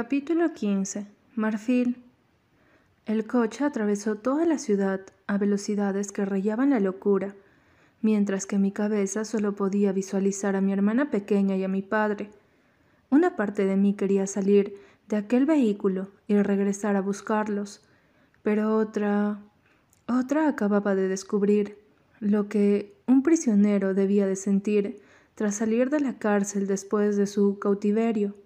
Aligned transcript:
Capítulo 0.00 0.52
15. 0.54 1.08
Marfil. 1.34 1.96
El 3.04 3.26
coche 3.26 3.64
atravesó 3.64 4.14
toda 4.14 4.46
la 4.46 4.58
ciudad 4.58 5.00
a 5.26 5.38
velocidades 5.38 6.12
que 6.12 6.24
rayaban 6.24 6.70
la 6.70 6.78
locura, 6.78 7.34
mientras 8.00 8.46
que 8.46 8.60
mi 8.60 8.70
cabeza 8.70 9.24
solo 9.24 9.56
podía 9.56 9.90
visualizar 9.90 10.54
a 10.54 10.60
mi 10.60 10.72
hermana 10.72 11.10
pequeña 11.10 11.56
y 11.56 11.64
a 11.64 11.68
mi 11.68 11.82
padre. 11.82 12.30
Una 13.10 13.34
parte 13.34 13.64
de 13.64 13.74
mí 13.74 13.94
quería 13.94 14.28
salir 14.28 14.76
de 15.08 15.16
aquel 15.16 15.46
vehículo 15.46 16.06
y 16.28 16.40
regresar 16.40 16.94
a 16.94 17.00
buscarlos, 17.00 17.82
pero 18.44 18.76
otra... 18.76 19.40
otra 20.06 20.46
acababa 20.46 20.94
de 20.94 21.08
descubrir 21.08 21.76
lo 22.20 22.48
que 22.48 22.94
un 23.08 23.24
prisionero 23.24 23.94
debía 23.94 24.28
de 24.28 24.36
sentir 24.36 25.02
tras 25.34 25.56
salir 25.56 25.90
de 25.90 25.98
la 25.98 26.20
cárcel 26.20 26.68
después 26.68 27.16
de 27.16 27.26
su 27.26 27.58
cautiverio. 27.58 28.36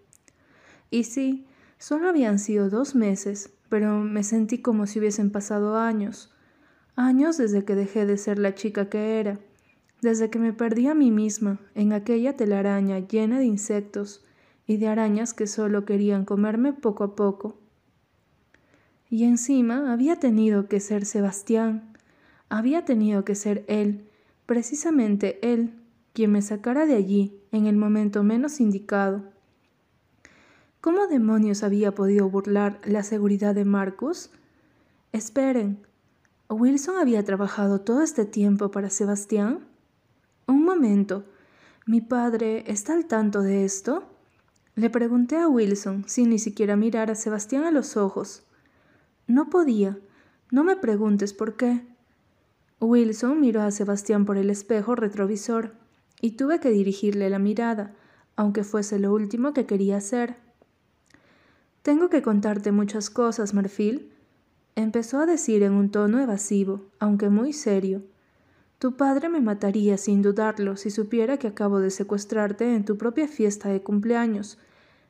Y 0.93 1.05
sí, 1.05 1.47
solo 1.79 2.11
habían 2.11 2.39
sido 2.39 2.69
dos 2.69 2.95
meses, 2.95 3.51
pero 3.71 4.01
me 4.01 4.23
sentí 4.23 4.59
como 4.59 4.87
si 4.87 4.99
hubiesen 4.99 5.31
pasado 5.31 5.79
años. 5.79 6.31
Años 6.97 7.39
desde 7.39 7.65
que 7.65 7.75
dejé 7.75 8.05
de 8.05 8.19
ser 8.19 8.39
la 8.39 8.55
chica 8.55 8.91
que 8.91 9.19
era, 9.19 9.41
desde 10.03 10.29
que 10.29 10.39
me 10.39 10.53
perdí 10.53 10.89
a 10.89 10.95
mí 10.95 11.11
misma 11.11 11.59
en 11.75 11.95
aquella 11.95 12.37
telaraña 12.37 12.99
llena 12.99 13.39
de 13.39 13.47
insectos 13.47 14.23
y 14.67 14.77
de 14.77 14.89
arañas 14.89 15.33
que 15.33 15.47
solo 15.47 15.87
querían 15.87 16.27
comerme 16.27 16.75
poco 16.75 17.05
a 17.05 17.17
poco. 17.17 17.57
Y 19.09 19.25
encima 19.25 19.95
había 19.95 20.17
tenido 20.17 20.69
que 20.69 20.79
ser 20.79 21.07
Sebastián, 21.07 21.97
había 22.51 22.85
tenido 22.85 23.25
que 23.25 23.35
ser 23.35 23.65
él, 23.67 24.11
precisamente 24.45 25.39
él, 25.41 25.73
quien 26.13 26.33
me 26.33 26.43
sacara 26.43 26.85
de 26.85 26.97
allí 26.97 27.41
en 27.51 27.65
el 27.65 27.79
momento 27.79 28.23
menos 28.23 28.61
indicado. 28.61 29.32
¿Cómo 30.83 31.07
demonios 31.07 31.63
había 31.63 31.95
podido 31.95 32.29
burlar 32.29 32.81
la 32.85 33.05
seguridad 33.05 33.55
de 33.55 33.65
Marcus? 33.65 34.31
Esperen, 35.13 35.79
¿Wilson 36.51 36.97
había 36.99 37.25
trabajado 37.25 37.83
todo 37.83 38.03
este 38.03 38.25
tiempo 38.25 38.73
para 38.73 38.91
Sebastián? 38.91 39.61
Un 40.49 40.65
momento, 40.65 41.23
¿mi 41.87 42.01
padre 42.01 42.65
está 42.67 42.95
al 42.95 43.07
tanto 43.07 43.43
de 43.43 43.65
esto? 43.65 44.03
Le 44.75 44.91
pregunté 44.91 45.37
a 45.37 45.47
Wilson 45.47 46.03
sin 46.09 46.31
ni 46.31 46.41
siquiera 46.41 46.75
mirar 46.75 47.13
a 47.13 47.15
Sebastián 47.15 47.63
a 47.63 47.71
los 47.71 47.97
ojos. 47.97 48.43
No 49.29 49.51
podía. 49.51 50.01
No 50.51 50.65
me 50.65 50.75
preguntes 50.75 51.33
por 51.33 51.55
qué. 51.55 51.87
Wilson 52.81 53.39
miró 53.39 53.63
a 53.63 53.71
Sebastián 53.71 54.25
por 54.25 54.37
el 54.37 54.51
espejo 54.51 54.97
retrovisor 54.97 55.75
y 56.21 56.33
tuve 56.33 56.59
que 56.59 56.71
dirigirle 56.71 57.31
la 57.31 57.39
mirada, 57.39 57.95
aunque 58.35 58.65
fuese 58.65 58.99
lo 58.99 59.13
último 59.13 59.53
que 59.53 59.65
quería 59.65 59.99
hacer. 59.99 60.42
Tengo 61.83 62.09
que 62.09 62.23
contarte 62.23 62.71
muchas 62.71 63.11
cosas, 63.11 63.55
Marfil, 63.55 64.13
empezó 64.77 65.19
a 65.19 65.27
decir 65.27 65.65
en 65.65 65.73
un 65.73 65.91
tono 65.91 66.21
evasivo, 66.21 66.83
aunque 67.01 67.29
muy 67.29 67.53
serio. 67.53 68.03
Tu 68.79 68.97
padre 68.97 69.29
me 69.29 69.41
mataría 69.41 69.97
sin 69.97 70.23
dudarlo 70.23 70.77
si 70.77 70.91
supiera 70.91 71.39
que 71.39 71.49
acabo 71.49 71.81
de 71.81 71.91
secuestrarte 71.91 72.75
en 72.75 72.85
tu 72.85 72.97
propia 72.97 73.27
fiesta 73.27 73.69
de 73.69 73.83
cumpleaños, 73.83 74.59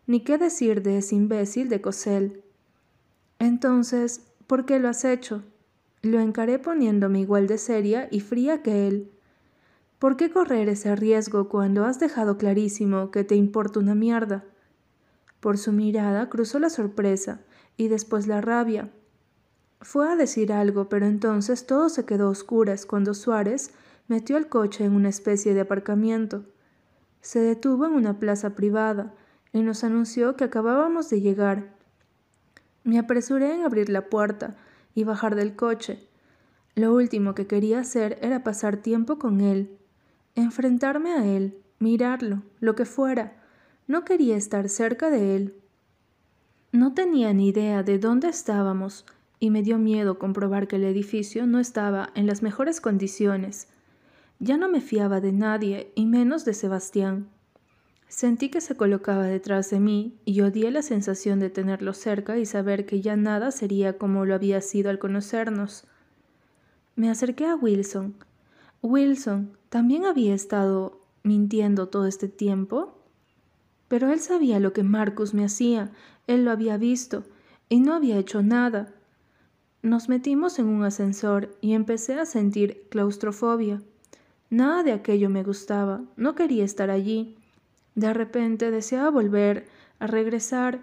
ni 0.07 0.21
qué 0.21 0.39
decir 0.39 0.83
de 0.83 0.99
ese 0.99 1.15
imbécil 1.15 1.69
de 1.69 1.81
Cosel. 1.81 2.43
Entonces, 3.39 4.23
¿por 4.47 4.65
qué 4.65 4.79
lo 4.79 4.89
has 4.89 5.05
hecho? 5.05 5.43
Lo 6.01 6.21
encaré 6.21 6.59
poniéndome 6.59 7.21
igual 7.21 7.47
de 7.47 7.59
seria 7.59 8.09
y 8.11 8.21
fría 8.21 8.63
que 8.63 8.89
él. 8.89 9.11
¿Por 9.99 10.17
qué 10.17 10.31
correr 10.31 10.69
ese 10.69 10.97
riesgo 10.97 11.49
cuando 11.49 11.85
has 11.85 12.01
dejado 12.01 12.39
clarísimo 12.39 13.11
que 13.11 13.25
te 13.25 13.37
importa 13.37 13.79
una 13.79 13.95
mierda? 13.95 14.45
Por 15.43 15.59
su 15.59 15.73
mirada 15.73 16.29
cruzó 16.29 16.61
la 16.61 16.71
sorpresa 16.71 17.41
y 17.77 17.89
después 17.89 18.29
la 18.29 18.41
rabia. 18.41 18.91
Fue 19.81 20.09
a 20.09 20.15
decir 20.15 20.53
algo, 20.53 20.89
pero 20.89 21.05
entonces 21.05 21.67
todo 21.67 21.89
se 21.89 22.05
quedó 22.05 22.29
a 22.29 22.31
oscuras 22.31 22.87
cuando 22.87 23.13
Suárez 23.13 23.73
metió 24.07 24.37
el 24.37 24.47
coche 24.47 24.85
en 24.85 24.93
una 24.93 25.09
especie 25.09 25.53
de 25.53 25.63
aparcamiento. 25.63 26.45
Se 27.23 27.41
detuvo 27.41 27.87
en 27.87 27.95
una 27.95 28.21
plaza 28.21 28.51
privada 28.55 29.15
y 29.53 29.63
nos 29.63 29.83
anunció 29.83 30.37
que 30.37 30.45
acabábamos 30.45 31.11
de 31.11 31.21
llegar. 31.21 31.75
Me 32.85 33.01
apresuré 33.01 33.53
en 33.53 33.65
abrir 33.65 33.89
la 33.89 34.09
puerta 34.11 34.55
y 34.95 35.03
bajar 35.03 35.35
del 35.35 35.57
coche. 35.57 36.09
Lo 36.77 36.95
último 36.95 37.35
que 37.35 37.49
quería 37.49 37.81
hacer 37.81 38.17
era 38.23 38.45
pasar 38.45 38.77
tiempo 38.77 39.19
con 39.19 39.41
él, 39.41 39.77
enfrentarme 40.37 41.15
a 41.15 41.27
él, 41.27 41.59
mirarlo, 41.81 42.45
lo 42.61 42.77
que 42.77 42.85
fuera, 42.85 43.42
no 43.87 44.05
quería 44.05 44.37
estar 44.37 44.69
cerca 44.69 45.11
de 45.11 45.37
él. 45.37 45.55
No 46.73 46.95
tenía 46.95 47.33
ni 47.33 47.49
idea 47.49 47.83
de 47.83 47.99
dónde 47.99 48.29
estábamos 48.29 49.05
y 49.39 49.51
me 49.51 49.63
dio 49.63 49.77
miedo 49.77 50.19
comprobar 50.19 50.69
que 50.69 50.77
el 50.77 50.85
edificio 50.85 51.47
no 51.47 51.59
estaba 51.59 52.11
en 52.15 52.27
las 52.27 52.43
mejores 52.43 52.81
condiciones. 52.81 53.69
Ya 54.39 54.57
no 54.57 54.69
me 54.69 54.81
fiaba 54.81 55.21
de 55.21 55.33
nadie 55.33 55.93
y 55.95 56.07
menos 56.07 56.45
de 56.45 56.55
Sebastián. 56.55 57.29
Sentí 58.09 58.51
que 58.51 58.61
se 58.61 58.77
colocaba 58.77 59.25
detrás 59.25 59.71
de 59.71 59.81
mí 59.81 60.19
y 60.25 60.43
odié 60.43 60.71
la 60.71 60.83
sensación 60.83 61.41
de 61.41 61.51
tenerlo 61.51 61.93
cerca 61.93 62.39
y 62.39 62.47
saber 62.47 62.87
que 62.87 63.01
ya 63.01 63.17
nada 63.17 63.51
sería 63.51 63.99
como 63.99 64.25
lo 64.25 64.35
había 64.35 64.61
sido 64.61 64.91
al 64.91 64.99
conocernos. 64.99 65.85
Me 66.95 67.11
acerqué 67.11 67.47
a 67.47 67.57
Wilson. 67.57 68.15
Wilson, 68.83 69.57
¿también 69.71 70.05
había 70.05 70.35
estado 70.35 71.01
mintiendo 71.23 71.89
todo 71.89 72.07
este 72.07 72.29
tiempo? 72.29 73.02
Pero 73.93 74.11
él 74.11 74.21
sabía 74.21 74.59
lo 74.59 74.73
que 74.73 74.85
Marcus 74.85 75.35
me 75.35 75.45
hacía, 75.45 75.91
él 76.27 76.47
lo 76.47 76.51
había 76.51 76.79
visto, 76.79 77.25
y 77.69 77.81
no 77.81 77.93
había 77.93 78.17
hecho 78.17 78.43
nada. 78.43 78.95
Nos 79.83 80.09
metimos 80.09 80.59
en 80.59 80.69
un 80.69 80.83
ascensor 80.83 81.55
y 81.61 81.75
empecé 81.75 82.15
a 82.15 82.25
sentir 82.25 82.87
claustrofobia. 82.89 83.83
Nada 84.49 84.83
de 84.83 84.93
aquello 84.93 85.29
me 85.29 85.43
gustaba, 85.43 86.01
no 86.17 86.35
quería 86.35 86.65
estar 86.65 86.89
allí. 86.89 87.37
De 87.95 88.15
repente 88.15 88.71
deseaba 88.71 89.11
volver, 89.11 89.67
a 89.99 90.07
regresar, 90.07 90.81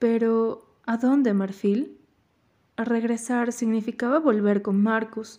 pero 0.00 0.66
¿a 0.86 0.96
dónde, 0.96 1.34
Marfil? 1.34 1.96
A 2.74 2.82
regresar 2.82 3.52
significaba 3.52 4.18
volver 4.18 4.60
con 4.60 4.82
Marcus, 4.82 5.38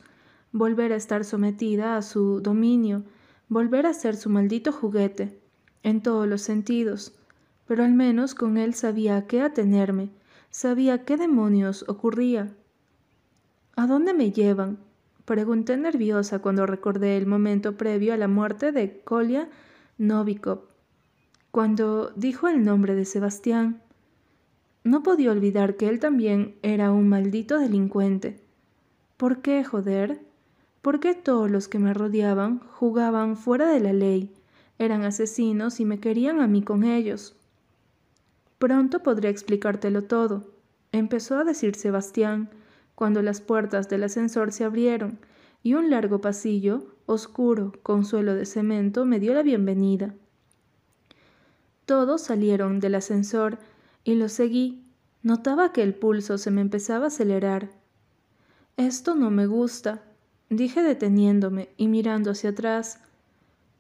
volver 0.53 0.94
a 0.94 0.95
estar 0.95 1.25
sometida 1.25 1.97
a 1.97 2.01
su 2.01 2.39
dominio, 2.39 3.03
volver 3.50 3.85
a 3.85 3.94
ser 3.94 4.16
su 4.16 4.29
maldito 4.29 4.72
juguete 4.72 5.44
en 5.85 6.01
todos 6.01 6.28
los 6.28 6.41
sentidos, 6.41 7.13
pero 7.68 7.84
al 7.84 7.94
menos 7.94 8.34
con 8.34 8.57
él 8.57 8.73
sabía 8.73 9.18
a 9.18 9.28
qué 9.28 9.41
atenerme, 9.41 10.09
sabía 10.50 11.06
qué 11.06 11.16
demonios 11.16 11.85
ocurría. 11.88 12.51
¿A 13.75 13.85
dónde 13.85 14.16
me 14.16 14.31
llevan? 14.31 14.79
Pregunté 15.25 15.78
nerviosa 15.78 16.40
cuando 16.40 16.66
recordé 16.66 17.18
el 17.18 17.28
momento 17.28 17.78
previo 17.78 18.16
a 18.16 18.18
la 18.18 18.28
muerte 18.28 18.72
de 18.72 19.00
Kolia 19.01 19.47
Novikov, 20.00 20.62
cuando 21.51 22.12
dijo 22.16 22.47
el 22.47 22.63
nombre 22.63 22.96
de 22.96 23.06
Sebastián. 23.06 23.84
No 24.84 25.03
podía 25.03 25.31
olvidar 25.31 25.78
que 25.78 25.88
él 25.88 26.00
también 26.00 26.56
era 26.63 26.91
un 26.91 27.07
maldito 27.09 27.59
delincuente. 27.59 28.41
¿Por 29.17 29.44
qué, 29.44 29.63
joder? 29.63 30.19
¿Por 30.81 31.00
qué 31.00 31.13
todos 31.13 31.50
los 31.52 31.67
que 31.67 31.78
me 31.78 31.94
rodeaban 31.94 32.59
jugaban 32.72 33.38
fuera 33.38 33.67
de 33.69 33.79
la 33.79 33.94
ley? 33.94 34.35
Eran 34.77 35.03
asesinos 35.03 35.79
y 35.79 35.85
me 35.85 35.99
querían 35.99 36.41
a 36.41 36.47
mí 36.47 36.61
con 36.61 36.83
ellos. 36.83 37.35
Pronto 38.59 39.03
podré 39.03 39.29
explicártelo 39.29 40.03
todo, 40.03 40.51
empezó 40.91 41.37
a 41.37 41.43
decir 41.43 41.75
Sebastián, 41.75 42.49
cuando 42.95 43.21
las 43.21 43.41
puertas 43.41 43.89
del 43.89 44.03
ascensor 44.03 44.51
se 44.51 44.63
abrieron 44.63 45.19
y 45.63 45.73
un 45.73 45.89
largo 45.89 46.21
pasillo, 46.21 46.95
oscuro, 47.05 47.73
con 47.83 48.05
suelo 48.05 48.33
de 48.35 48.45
cemento, 48.45 49.05
me 49.05 49.19
dio 49.19 49.33
la 49.33 49.43
bienvenida. 49.43 50.13
Todos 51.85 52.21
salieron 52.21 52.79
del 52.79 52.95
ascensor 52.95 53.59
y 54.03 54.15
lo 54.15 54.29
seguí. 54.29 54.83
Notaba 55.21 55.71
que 55.71 55.83
el 55.83 55.93
pulso 55.93 56.37
se 56.37 56.51
me 56.51 56.61
empezaba 56.61 57.05
a 57.05 57.07
acelerar. 57.07 57.71
Esto 58.78 59.16
no 59.16 59.31
me 59.31 59.47
gusta, 59.47 60.03
dije 60.49 60.83
deteniéndome 60.83 61.69
y 61.78 61.87
mirando 61.87 62.31
hacia 62.31 62.51
atrás. 62.51 62.99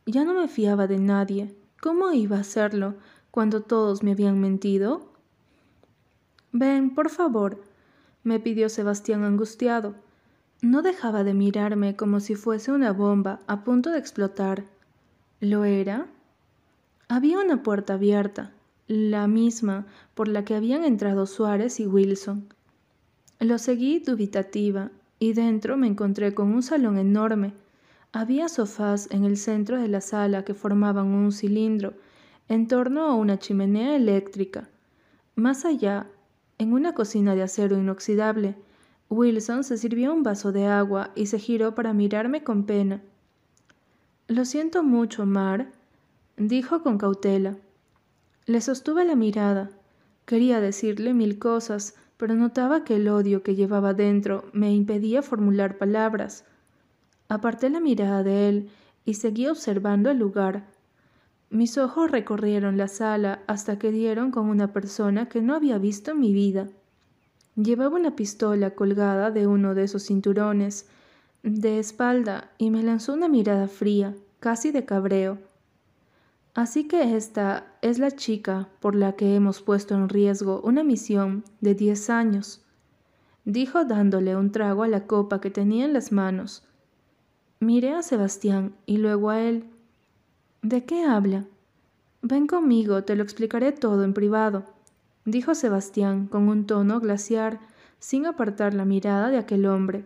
Ya 0.05 0.23
no 0.23 0.33
me 0.33 0.47
fiaba 0.47 0.87
de 0.87 0.99
nadie. 0.99 1.55
¿Cómo 1.81 2.11
iba 2.11 2.37
a 2.37 2.41
hacerlo 2.41 2.95
cuando 3.31 3.61
todos 3.61 4.03
me 4.03 4.11
habían 4.11 4.39
mentido? 4.39 5.11
Ven, 6.51 6.93
por 6.93 7.09
favor, 7.09 7.61
me 8.23 8.39
pidió 8.39 8.69
Sebastián 8.69 9.23
angustiado. 9.23 9.95
No 10.61 10.81
dejaba 10.81 11.23
de 11.23 11.33
mirarme 11.33 11.95
como 11.95 12.19
si 12.19 12.35
fuese 12.35 12.71
una 12.71 12.93
bomba 12.93 13.39
a 13.47 13.63
punto 13.63 13.89
de 13.91 13.99
explotar. 13.99 14.63
¿Lo 15.39 15.65
era? 15.65 16.07
Había 17.07 17.39
una 17.39 17.61
puerta 17.61 17.95
abierta, 17.95 18.51
la 18.87 19.27
misma 19.27 19.85
por 20.13 20.27
la 20.27 20.45
que 20.45 20.55
habían 20.55 20.83
entrado 20.83 21.25
Suárez 21.25 21.79
y 21.79 21.87
Wilson. 21.87 22.47
Lo 23.39 23.57
seguí 23.57 23.99
dubitativa 23.99 24.91
y 25.19 25.33
dentro 25.33 25.77
me 25.77 25.87
encontré 25.87 26.33
con 26.33 26.53
un 26.53 26.63
salón 26.63 26.97
enorme, 26.97 27.53
había 28.15 28.47
sofás 28.47 29.09
en 29.11 29.25
el 29.25 29.35
centro 29.35 29.77
de 29.77 29.89
la 29.89 29.99
sala 29.99 30.45
que 30.45 30.53
formaban 30.53 31.07
un 31.07 31.33
cilindro 31.33 31.95
en 32.47 32.69
torno 32.69 33.01
a 33.01 33.13
una 33.13 33.39
chimenea 33.39 33.93
eléctrica. 33.97 34.69
Más 35.35 35.65
allá, 35.65 36.07
en 36.57 36.71
una 36.71 36.93
cocina 36.93 37.35
de 37.35 37.43
acero 37.43 37.77
inoxidable, 37.77 38.55
Wilson 39.09 39.65
se 39.65 39.77
sirvió 39.77 40.13
un 40.13 40.23
vaso 40.23 40.53
de 40.53 40.65
agua 40.65 41.11
y 41.13 41.25
se 41.25 41.39
giró 41.39 41.75
para 41.75 41.91
mirarme 41.91 42.41
con 42.41 42.63
pena. 42.63 43.01
Lo 44.29 44.45
siento 44.45 44.81
mucho, 44.81 45.25
Mar, 45.25 45.73
dijo 46.37 46.83
con 46.83 46.97
cautela. 46.97 47.57
Le 48.45 48.61
sostuve 48.61 49.03
la 49.03 49.17
mirada. 49.17 49.71
Quería 50.23 50.61
decirle 50.61 51.13
mil 51.13 51.37
cosas, 51.37 51.95
pero 52.15 52.33
notaba 52.35 52.85
que 52.85 52.95
el 52.95 53.09
odio 53.09 53.43
que 53.43 53.55
llevaba 53.55 53.93
dentro 53.93 54.45
me 54.53 54.73
impedía 54.73 55.21
formular 55.21 55.77
palabras. 55.77 56.45
Aparté 57.35 57.69
la 57.69 57.81
mirada 57.81 58.23
de 58.23 58.47
él 58.47 58.69
y 59.03 59.15
seguí 59.15 59.47
observando 59.47 60.09
el 60.09 60.17
lugar. 60.17 60.67
Mis 61.49 61.77
ojos 61.77 62.09
recorrieron 62.09 62.77
la 62.77 62.87
sala 62.87 63.43
hasta 63.45 63.77
que 63.77 63.91
dieron 63.91 64.31
con 64.31 64.47
una 64.47 64.71
persona 64.71 65.27
que 65.27 65.41
no 65.41 65.53
había 65.53 65.77
visto 65.77 66.11
en 66.11 66.21
mi 66.21 66.31
vida. 66.31 66.69
Llevaba 67.57 67.97
una 67.97 68.15
pistola 68.15 68.69
colgada 68.69 69.31
de 69.31 69.47
uno 69.47 69.75
de 69.75 69.83
esos 69.83 70.03
cinturones 70.03 70.87
de 71.43 71.77
espalda 71.77 72.51
y 72.57 72.69
me 72.69 72.83
lanzó 72.83 73.13
una 73.13 73.27
mirada 73.27 73.67
fría, 73.67 74.15
casi 74.39 74.71
de 74.71 74.85
cabreo. 74.85 75.37
Así 76.53 76.87
que 76.87 77.17
esta 77.17 77.67
es 77.81 77.99
la 77.99 78.11
chica 78.11 78.69
por 78.79 78.95
la 78.95 79.17
que 79.17 79.35
hemos 79.35 79.61
puesto 79.61 79.93
en 79.93 80.07
riesgo 80.07 80.61
una 80.61 80.85
misión 80.85 81.43
de 81.59 81.75
diez 81.75 82.09
años, 82.09 82.63
dijo 83.43 83.83
dándole 83.83 84.37
un 84.37 84.53
trago 84.53 84.83
a 84.83 84.87
la 84.87 85.05
copa 85.05 85.41
que 85.41 85.49
tenía 85.49 85.83
en 85.83 85.91
las 85.91 86.13
manos. 86.13 86.65
Miré 87.65 87.93
a 87.93 88.03
Sebastián 88.03 88.75
y 88.85 88.97
luego 88.97 89.31
a 89.31 89.41
él. 89.41 89.65
¿De 90.61 90.85
qué 90.85 91.03
habla? 91.03 91.45
Ven 92.21 92.45
conmigo, 92.45 93.03
te 93.03 93.15
lo 93.15 93.23
explicaré 93.23 93.71
todo 93.71 94.03
en 94.03 94.13
privado, 94.13 94.65
dijo 95.25 95.55
Sebastián 95.55 96.27
con 96.27 96.47
un 96.47 96.67
tono 96.67 96.99
glaciar, 96.99 97.59
sin 97.97 98.27
apartar 98.27 98.75
la 98.75 98.85
mirada 98.85 99.29
de 99.29 99.39
aquel 99.39 99.65
hombre. 99.65 100.05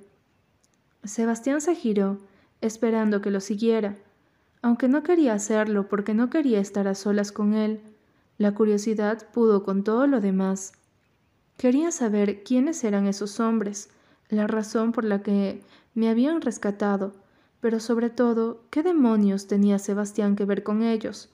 Sebastián 1.04 1.60
se 1.60 1.76
giró, 1.76 2.18
esperando 2.62 3.22
que 3.22 3.30
lo 3.30 3.42
siguiera 3.42 3.98
aunque 4.62 4.88
no 4.88 5.04
quería 5.04 5.34
hacerlo 5.34 5.88
porque 5.88 6.14
no 6.14 6.30
quería 6.30 6.60
estar 6.60 6.88
a 6.88 6.96
solas 6.96 7.32
con 7.32 7.54
él, 7.54 7.82
la 8.38 8.54
curiosidad 8.54 9.28
pudo 9.32 9.64
con 9.64 9.84
todo 9.84 10.08
lo 10.08 10.22
demás. 10.22 10.74
Quería 11.58 11.92
saber 11.92 12.44
quiénes 12.44 12.84
eran 12.84 13.08
esos 13.08 13.40
hombres, 13.40 13.90
la 14.30 14.48
razón 14.48 14.92
por 14.92 15.06
la 15.06 15.22
que 15.22 15.62
me 15.94 16.10
habían 16.10 16.42
rescatado, 16.42 17.14
pero 17.62 17.80
sobre 17.80 18.10
todo, 18.10 18.64
qué 18.70 18.84
demonios 18.84 19.48
tenía 19.48 19.80
Sebastián 19.80 20.36
que 20.36 20.46
ver 20.46 20.64
con 20.64 20.82
ellos. 20.82 21.30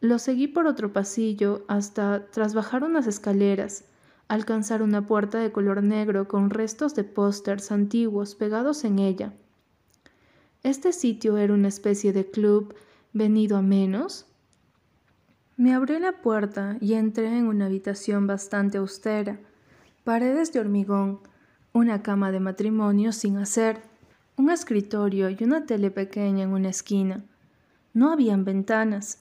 Lo 0.00 0.18
seguí 0.18 0.48
por 0.48 0.66
otro 0.66 0.92
pasillo 0.92 1.64
hasta, 1.68 2.26
tras 2.30 2.54
bajar 2.54 2.84
unas 2.84 3.06
escaleras, 3.06 3.84
alcanzar 4.28 4.82
una 4.82 5.06
puerta 5.06 5.38
de 5.38 5.52
color 5.52 5.82
negro 5.82 6.28
con 6.28 6.50
restos 6.50 6.94
de 6.94 7.04
pósters 7.04 7.72
antiguos 7.72 8.34
pegados 8.34 8.84
en 8.84 8.98
ella. 8.98 9.34
¿Este 10.62 10.92
sitio 10.92 11.36
era 11.36 11.52
una 11.52 11.68
especie 11.68 12.12
de 12.12 12.30
club 12.30 12.74
venido 13.12 13.56
a 13.56 13.62
menos? 13.62 14.26
Me 15.56 15.74
abrió 15.74 15.98
la 15.98 16.22
puerta 16.22 16.78
y 16.80 16.94
entré 16.94 17.36
en 17.36 17.46
una 17.46 17.66
habitación 17.66 18.26
bastante 18.26 18.78
austera, 18.78 19.40
paredes 20.04 20.52
de 20.52 20.60
hormigón, 20.60 21.20
una 21.72 22.02
cama 22.02 22.30
de 22.32 22.40
matrimonio 22.40 23.12
sin 23.12 23.36
hacer, 23.36 23.89
un 24.36 24.50
escritorio 24.50 25.30
y 25.30 25.36
una 25.42 25.66
tele 25.66 25.90
pequeña 25.90 26.44
en 26.44 26.52
una 26.52 26.70
esquina. 26.70 27.24
No 27.94 28.12
habían 28.12 28.44
ventanas. 28.44 29.18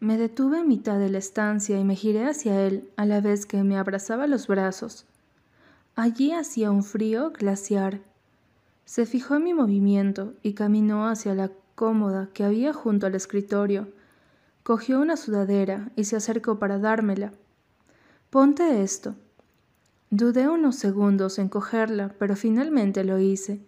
Me 0.00 0.16
detuve 0.16 0.60
en 0.60 0.68
mitad 0.68 0.98
de 0.98 1.10
la 1.10 1.18
estancia 1.18 1.78
y 1.78 1.84
me 1.84 1.96
giré 1.96 2.26
hacia 2.26 2.66
él 2.66 2.90
a 2.96 3.04
la 3.06 3.20
vez 3.20 3.46
que 3.46 3.62
me 3.62 3.76
abrazaba 3.76 4.26
los 4.26 4.46
brazos. 4.46 5.06
Allí 5.96 6.32
hacía 6.32 6.70
un 6.70 6.84
frío 6.84 7.32
glaciar 7.32 8.00
se 8.88 9.04
fijó 9.04 9.36
en 9.36 9.44
mi 9.44 9.52
movimiento 9.52 10.32
y 10.42 10.54
caminó 10.54 11.08
hacia 11.08 11.34
la 11.34 11.50
cómoda 11.74 12.30
que 12.32 12.42
había 12.42 12.72
junto 12.72 13.06
al 13.06 13.14
escritorio. 13.14 13.86
Cogió 14.62 14.98
una 14.98 15.18
sudadera 15.18 15.90
y 15.94 16.04
se 16.04 16.16
acercó 16.16 16.58
para 16.58 16.78
dármela. 16.78 17.32
Ponte 18.30 18.82
esto. 18.82 19.14
Dudé 20.08 20.48
unos 20.48 20.76
segundos 20.76 21.38
en 21.38 21.50
cogerla, 21.50 22.14
pero 22.18 22.34
finalmente 22.34 23.04
lo 23.04 23.18
hice. 23.18 23.60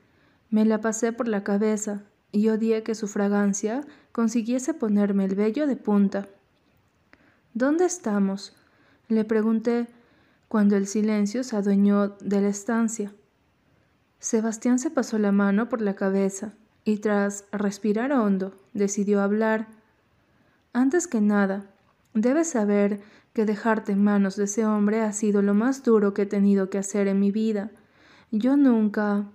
Me 0.51 0.65
la 0.65 0.81
pasé 0.81 1.13
por 1.13 1.29
la 1.29 1.45
cabeza 1.45 2.03
y 2.33 2.49
odié 2.49 2.83
que 2.83 2.95
su 2.95 3.09
fragancia 3.09 3.85
consiguiese 4.13 4.75
ponerme 4.75 5.25
el 5.25 5.35
vello 5.35 5.67
de 5.67 5.77
punta. 5.77 6.29
¿Dónde 7.55 7.85
estamos? 7.85 8.57
le 9.09 9.25
pregunté 9.25 9.89
cuando 10.49 10.77
el 10.77 10.87
silencio 10.87 11.43
se 11.43 11.57
adueñó 11.57 12.17
de 12.21 12.41
la 12.41 12.49
estancia. 12.49 13.13
Sebastián 14.19 14.79
se 14.79 14.91
pasó 14.91 15.19
la 15.19 15.33
mano 15.33 15.69
por 15.69 15.81
la 15.81 15.95
cabeza 15.95 16.53
y 16.85 16.99
tras 16.99 17.45
respirar 17.53 18.13
hondo 18.13 18.55
decidió 18.73 19.21
hablar. 19.21 19.69
Antes 20.73 21.07
que 21.07 21.21
nada, 21.21 21.67
debes 22.15 22.51
saber 22.51 23.01
que 23.33 23.45
dejarte 23.45 23.93
en 23.93 24.03
manos 24.03 24.37
de 24.37 24.45
ese 24.45 24.67
hombre 24.67 25.03
ha 25.03 25.13
sido 25.13 25.43
lo 25.43 25.55
más 25.55 25.83
duro 25.83 26.15
que 26.15 26.23
he 26.23 26.27
tenido 26.27 26.71
que 26.71 26.79
hacer 26.79 27.09
en 27.09 27.21
mi 27.21 27.31
vida. 27.31 27.71
Yo 28.31 28.57
nunca. 28.57 29.27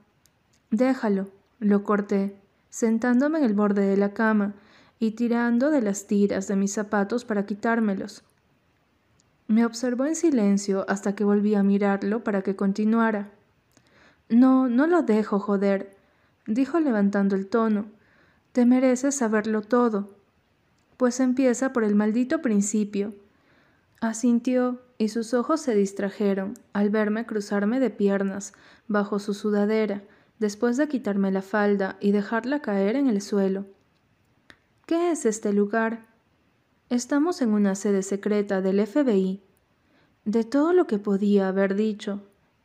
Déjalo, 0.71 1.29
lo 1.59 1.83
corté, 1.83 2.35
sentándome 2.69 3.39
en 3.39 3.45
el 3.45 3.53
borde 3.53 3.85
de 3.85 3.97
la 3.97 4.13
cama 4.13 4.53
y 5.00 5.12
tirando 5.12 5.71
de 5.71 5.81
las 5.81 6.07
tiras 6.07 6.47
de 6.47 6.56
mis 6.56 6.73
zapatos 6.73 7.25
para 7.25 7.45
quitármelos. 7.45 8.23
Me 9.47 9.65
observó 9.65 10.06
en 10.06 10.15
silencio 10.15 10.85
hasta 10.89 11.15
que 11.15 11.23
volví 11.23 11.56
a 11.56 11.63
mirarlo 11.63 12.23
para 12.23 12.41
que 12.41 12.56
continuara. 12.56 13.31
No, 14.27 14.67
no 14.67 14.88
lo 14.88 15.03
dejo, 15.03 15.39
joder, 15.39 15.95
dijo 16.47 16.79
levantando 16.79 17.35
el 17.35 17.47
tono. 17.47 17.85
Te 18.53 18.65
mereces 18.65 19.15
saberlo 19.15 19.62
todo. 19.62 20.15
Pues 20.97 21.19
empieza 21.19 21.73
por 21.73 21.83
el 21.83 21.94
maldito 21.94 22.41
principio. 22.41 23.13
Asintió 24.01 24.81
y 24.97 25.09
sus 25.09 25.33
ojos 25.33 25.62
se 25.62 25.75
distrajeron 25.75 26.56
al 26.73 26.89
verme 26.89 27.25
cruzarme 27.25 27.79
de 27.79 27.89
piernas 27.89 28.53
bajo 28.88 29.19
su 29.19 29.33
sudadera, 29.33 30.01
después 30.40 30.78
de 30.78 30.88
quitarme 30.88 31.32
la 31.32 31.42
falda 31.42 31.98
y 32.00 32.12
dejarla 32.12 32.62
caer 32.62 32.96
en 32.96 33.08
el 33.08 33.22
suelo. 33.22 33.66
¿Qué 34.86 35.12
es 35.12 35.26
este 35.26 35.54
lugar? 35.54 36.06
Estamos 36.90 37.42
en 37.42 37.50
una 37.50 37.76
sede 37.76 38.04
secreta 38.04 38.62
del 38.62 38.86
FBI. 38.86 39.42
De 40.26 40.44
todo 40.44 40.74
lo 40.74 40.88
que 40.88 41.00
podía 41.00 41.48
haber 41.48 41.75
dicho, 41.75 42.22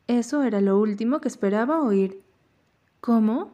eso 0.07 0.43
era 0.43 0.61
lo 0.61 0.79
último 0.79 1.21
que 1.21 1.29
esperaba 1.29 1.81
oír. 1.81 2.23
¿Cómo? 3.01 3.53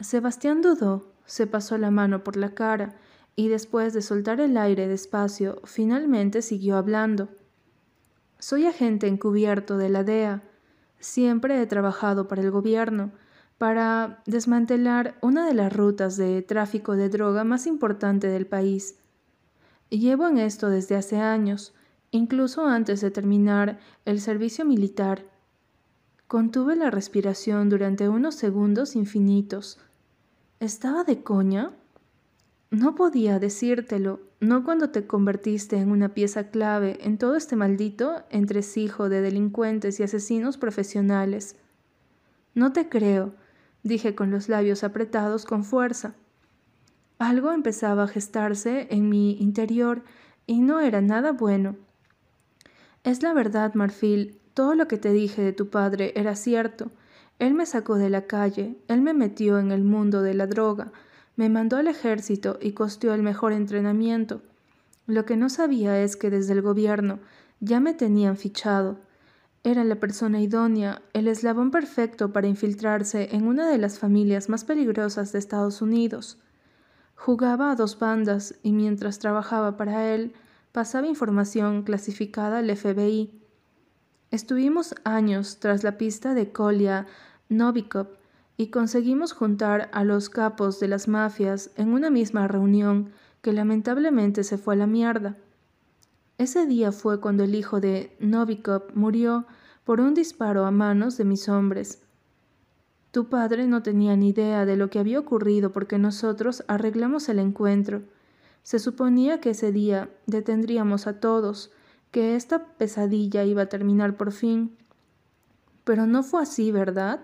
Sebastián 0.00 0.60
dudó, 0.60 1.12
se 1.24 1.46
pasó 1.46 1.78
la 1.78 1.90
mano 1.90 2.24
por 2.24 2.36
la 2.36 2.54
cara 2.54 2.96
y 3.36 3.48
después 3.48 3.94
de 3.94 4.02
soltar 4.02 4.40
el 4.40 4.56
aire 4.56 4.88
despacio, 4.88 5.60
finalmente 5.64 6.42
siguió 6.42 6.76
hablando. 6.76 7.28
Soy 8.38 8.66
agente 8.66 9.06
encubierto 9.06 9.78
de 9.78 9.88
la 9.88 10.04
DEA. 10.04 10.42
Siempre 10.98 11.62
he 11.62 11.66
trabajado 11.66 12.28
para 12.28 12.42
el 12.42 12.50
gobierno, 12.50 13.12
para 13.58 14.22
desmantelar 14.24 15.18
una 15.20 15.44
de 15.46 15.54
las 15.54 15.72
rutas 15.72 16.16
de 16.16 16.42
tráfico 16.42 16.96
de 16.96 17.08
droga 17.08 17.42
más 17.42 17.66
importante 17.66 18.28
del 18.28 18.46
país. 18.46 18.96
Llevo 19.90 20.28
en 20.28 20.38
esto 20.38 20.70
desde 20.70 20.94
hace 20.94 21.18
años, 21.18 21.74
incluso 22.12 22.66
antes 22.66 23.00
de 23.00 23.10
terminar 23.10 23.78
el 24.04 24.20
servicio 24.20 24.64
militar. 24.64 25.24
Contuve 26.28 26.76
la 26.76 26.90
respiración 26.90 27.68
durante 27.68 28.08
unos 28.08 28.36
segundos 28.36 28.94
infinitos. 28.94 29.78
¿Estaba 30.60 31.02
de 31.02 31.22
coña? 31.22 31.72
No 32.70 32.94
podía 32.94 33.38
decírtelo, 33.38 34.20
no 34.40 34.62
cuando 34.62 34.90
te 34.90 35.06
convertiste 35.06 35.78
en 35.78 35.90
una 35.90 36.10
pieza 36.10 36.50
clave 36.50 36.98
en 37.00 37.16
todo 37.16 37.34
este 37.34 37.56
maldito 37.56 38.22
entresijo 38.30 39.08
de 39.08 39.22
delincuentes 39.22 39.98
y 39.98 40.02
asesinos 40.02 40.58
profesionales. 40.58 41.56
No 42.54 42.72
te 42.72 42.88
creo, 42.88 43.32
dije 43.88 44.14
con 44.14 44.30
los 44.30 44.48
labios 44.48 44.84
apretados 44.84 45.44
con 45.44 45.64
fuerza. 45.64 46.14
Algo 47.18 47.50
empezaba 47.50 48.04
a 48.04 48.08
gestarse 48.08 48.86
en 48.90 49.08
mi 49.08 49.32
interior 49.40 50.04
y 50.46 50.60
no 50.60 50.78
era 50.78 51.00
nada 51.00 51.32
bueno. 51.32 51.74
Es 53.02 53.22
la 53.24 53.32
verdad, 53.32 53.74
Marfil, 53.74 54.40
todo 54.54 54.74
lo 54.74 54.86
que 54.86 54.98
te 54.98 55.12
dije 55.12 55.42
de 55.42 55.52
tu 55.52 55.68
padre 55.68 56.12
era 56.14 56.36
cierto. 56.36 56.90
Él 57.38 57.54
me 57.54 57.66
sacó 57.66 57.96
de 57.96 58.10
la 58.10 58.26
calle, 58.26 58.76
él 58.88 59.02
me 59.02 59.14
metió 59.14 59.58
en 59.58 59.72
el 59.72 59.82
mundo 59.82 60.22
de 60.22 60.34
la 60.34 60.46
droga, 60.46 60.92
me 61.36 61.48
mandó 61.48 61.76
al 61.76 61.88
ejército 61.88 62.58
y 62.60 62.72
costeó 62.72 63.14
el 63.14 63.22
mejor 63.22 63.52
entrenamiento. 63.52 64.42
Lo 65.06 65.24
que 65.24 65.36
no 65.36 65.48
sabía 65.48 66.02
es 66.02 66.16
que 66.16 66.30
desde 66.30 66.52
el 66.52 66.62
gobierno 66.62 67.20
ya 67.60 67.80
me 67.80 67.94
tenían 67.94 68.36
fichado. 68.36 68.98
Era 69.68 69.84
la 69.84 69.96
persona 69.96 70.40
idónea, 70.40 71.02
el 71.12 71.28
eslabón 71.28 71.70
perfecto 71.70 72.32
para 72.32 72.46
infiltrarse 72.46 73.36
en 73.36 73.46
una 73.46 73.68
de 73.68 73.76
las 73.76 73.98
familias 73.98 74.48
más 74.48 74.64
peligrosas 74.64 75.30
de 75.30 75.38
Estados 75.38 75.82
Unidos. 75.82 76.38
Jugaba 77.16 77.70
a 77.70 77.74
dos 77.74 77.98
bandas 77.98 78.54
y 78.62 78.72
mientras 78.72 79.18
trabajaba 79.18 79.76
para 79.76 80.14
él, 80.14 80.32
pasaba 80.72 81.06
información 81.06 81.82
clasificada 81.82 82.60
al 82.60 82.74
FBI. 82.74 83.42
Estuvimos 84.30 84.94
años 85.04 85.58
tras 85.60 85.84
la 85.84 85.98
pista 85.98 86.32
de 86.32 86.50
Kolya 86.50 87.06
Novikov 87.50 88.06
y 88.56 88.68
conseguimos 88.68 89.34
juntar 89.34 89.90
a 89.92 90.02
los 90.02 90.30
capos 90.30 90.80
de 90.80 90.88
las 90.88 91.08
mafias 91.08 91.72
en 91.76 91.92
una 91.92 92.08
misma 92.08 92.48
reunión 92.48 93.10
que 93.42 93.52
lamentablemente 93.52 94.44
se 94.44 94.56
fue 94.56 94.76
a 94.76 94.78
la 94.78 94.86
mierda. 94.86 95.36
Ese 96.38 96.64
día 96.64 96.90
fue 96.90 97.20
cuando 97.20 97.44
el 97.44 97.54
hijo 97.54 97.80
de 97.80 98.16
Novikov 98.18 98.94
murió 98.94 99.44
por 99.88 100.02
un 100.02 100.12
disparo 100.12 100.66
a 100.66 100.70
manos 100.70 101.16
de 101.16 101.24
mis 101.24 101.48
hombres. 101.48 102.02
Tu 103.10 103.30
padre 103.30 103.66
no 103.66 103.82
tenía 103.82 104.16
ni 104.16 104.28
idea 104.28 104.66
de 104.66 104.76
lo 104.76 104.90
que 104.90 104.98
había 104.98 105.18
ocurrido 105.18 105.72
porque 105.72 105.96
nosotros 105.96 106.62
arreglamos 106.68 107.30
el 107.30 107.38
encuentro. 107.38 108.02
Se 108.62 108.80
suponía 108.80 109.40
que 109.40 109.48
ese 109.48 109.72
día 109.72 110.10
detendríamos 110.26 111.06
a 111.06 111.20
todos, 111.20 111.70
que 112.10 112.36
esta 112.36 112.66
pesadilla 112.66 113.44
iba 113.44 113.62
a 113.62 113.68
terminar 113.70 114.18
por 114.18 114.30
fin. 114.32 114.76
Pero 115.84 116.06
no 116.06 116.22
fue 116.22 116.42
así, 116.42 116.70
¿verdad? 116.70 117.20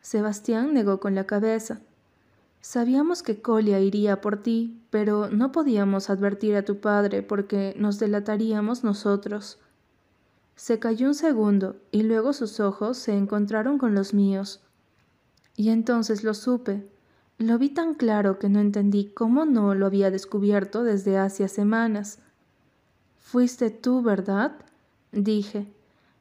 Sebastián 0.00 0.72
negó 0.72 1.00
con 1.00 1.14
la 1.14 1.26
cabeza. 1.26 1.82
Sabíamos 2.62 3.22
que 3.22 3.42
Colia 3.42 3.78
iría 3.80 4.22
por 4.22 4.42
ti, 4.42 4.80
pero 4.88 5.28
no 5.28 5.52
podíamos 5.52 6.08
advertir 6.08 6.56
a 6.56 6.64
tu 6.64 6.80
padre 6.80 7.22
porque 7.22 7.74
nos 7.76 7.98
delataríamos 7.98 8.84
nosotros. 8.84 9.58
Se 10.56 10.78
calló 10.78 11.08
un 11.08 11.14
segundo 11.14 11.76
y 11.90 12.02
luego 12.02 12.32
sus 12.32 12.60
ojos 12.60 12.96
se 12.98 13.16
encontraron 13.16 13.78
con 13.78 13.94
los 13.94 14.14
míos. 14.14 14.62
Y 15.56 15.70
entonces 15.70 16.24
lo 16.24 16.34
supe. 16.34 16.88
Lo 17.38 17.58
vi 17.58 17.68
tan 17.70 17.94
claro 17.94 18.38
que 18.38 18.48
no 18.48 18.60
entendí 18.60 19.12
cómo 19.12 19.44
no 19.44 19.74
lo 19.74 19.86
había 19.86 20.10
descubierto 20.10 20.84
desde 20.84 21.18
hacía 21.18 21.48
semanas. 21.48 22.20
Fuiste 23.18 23.70
tú, 23.70 24.02
¿verdad? 24.02 24.52
dije. 25.10 25.66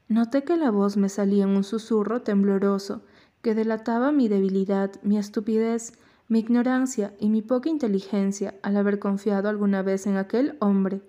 Noté 0.07 0.43
que 0.43 0.57
la 0.57 0.71
voz 0.71 0.97
me 0.97 1.09
salía 1.09 1.43
en 1.43 1.49
un 1.49 1.63
susurro 1.63 2.21
tembloroso 2.21 3.01
que 3.41 3.55
delataba 3.55 4.11
mi 4.11 4.27
debilidad, 4.27 4.91
mi 5.03 5.17
estupidez, 5.17 5.93
mi 6.27 6.39
ignorancia 6.39 7.13
y 7.19 7.29
mi 7.29 7.41
poca 7.41 7.69
inteligencia 7.69 8.55
al 8.63 8.77
haber 8.77 8.99
confiado 8.99 9.49
alguna 9.49 9.81
vez 9.81 10.07
en 10.07 10.17
aquel 10.17 10.57
hombre. 10.59 11.01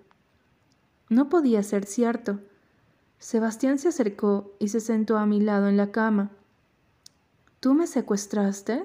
No 1.09 1.29
podía 1.29 1.63
ser 1.63 1.85
cierto. 1.85 2.39
Sebastián 3.19 3.79
se 3.79 3.89
acercó 3.89 4.51
y 4.59 4.67
se 4.67 4.79
sentó 4.79 5.17
a 5.17 5.25
mi 5.25 5.39
lado 5.41 5.67
en 5.67 5.77
la 5.77 5.91
cama. 5.91 6.31
¿Tú 7.59 7.73
me 7.73 7.87
secuestraste? 7.87 8.83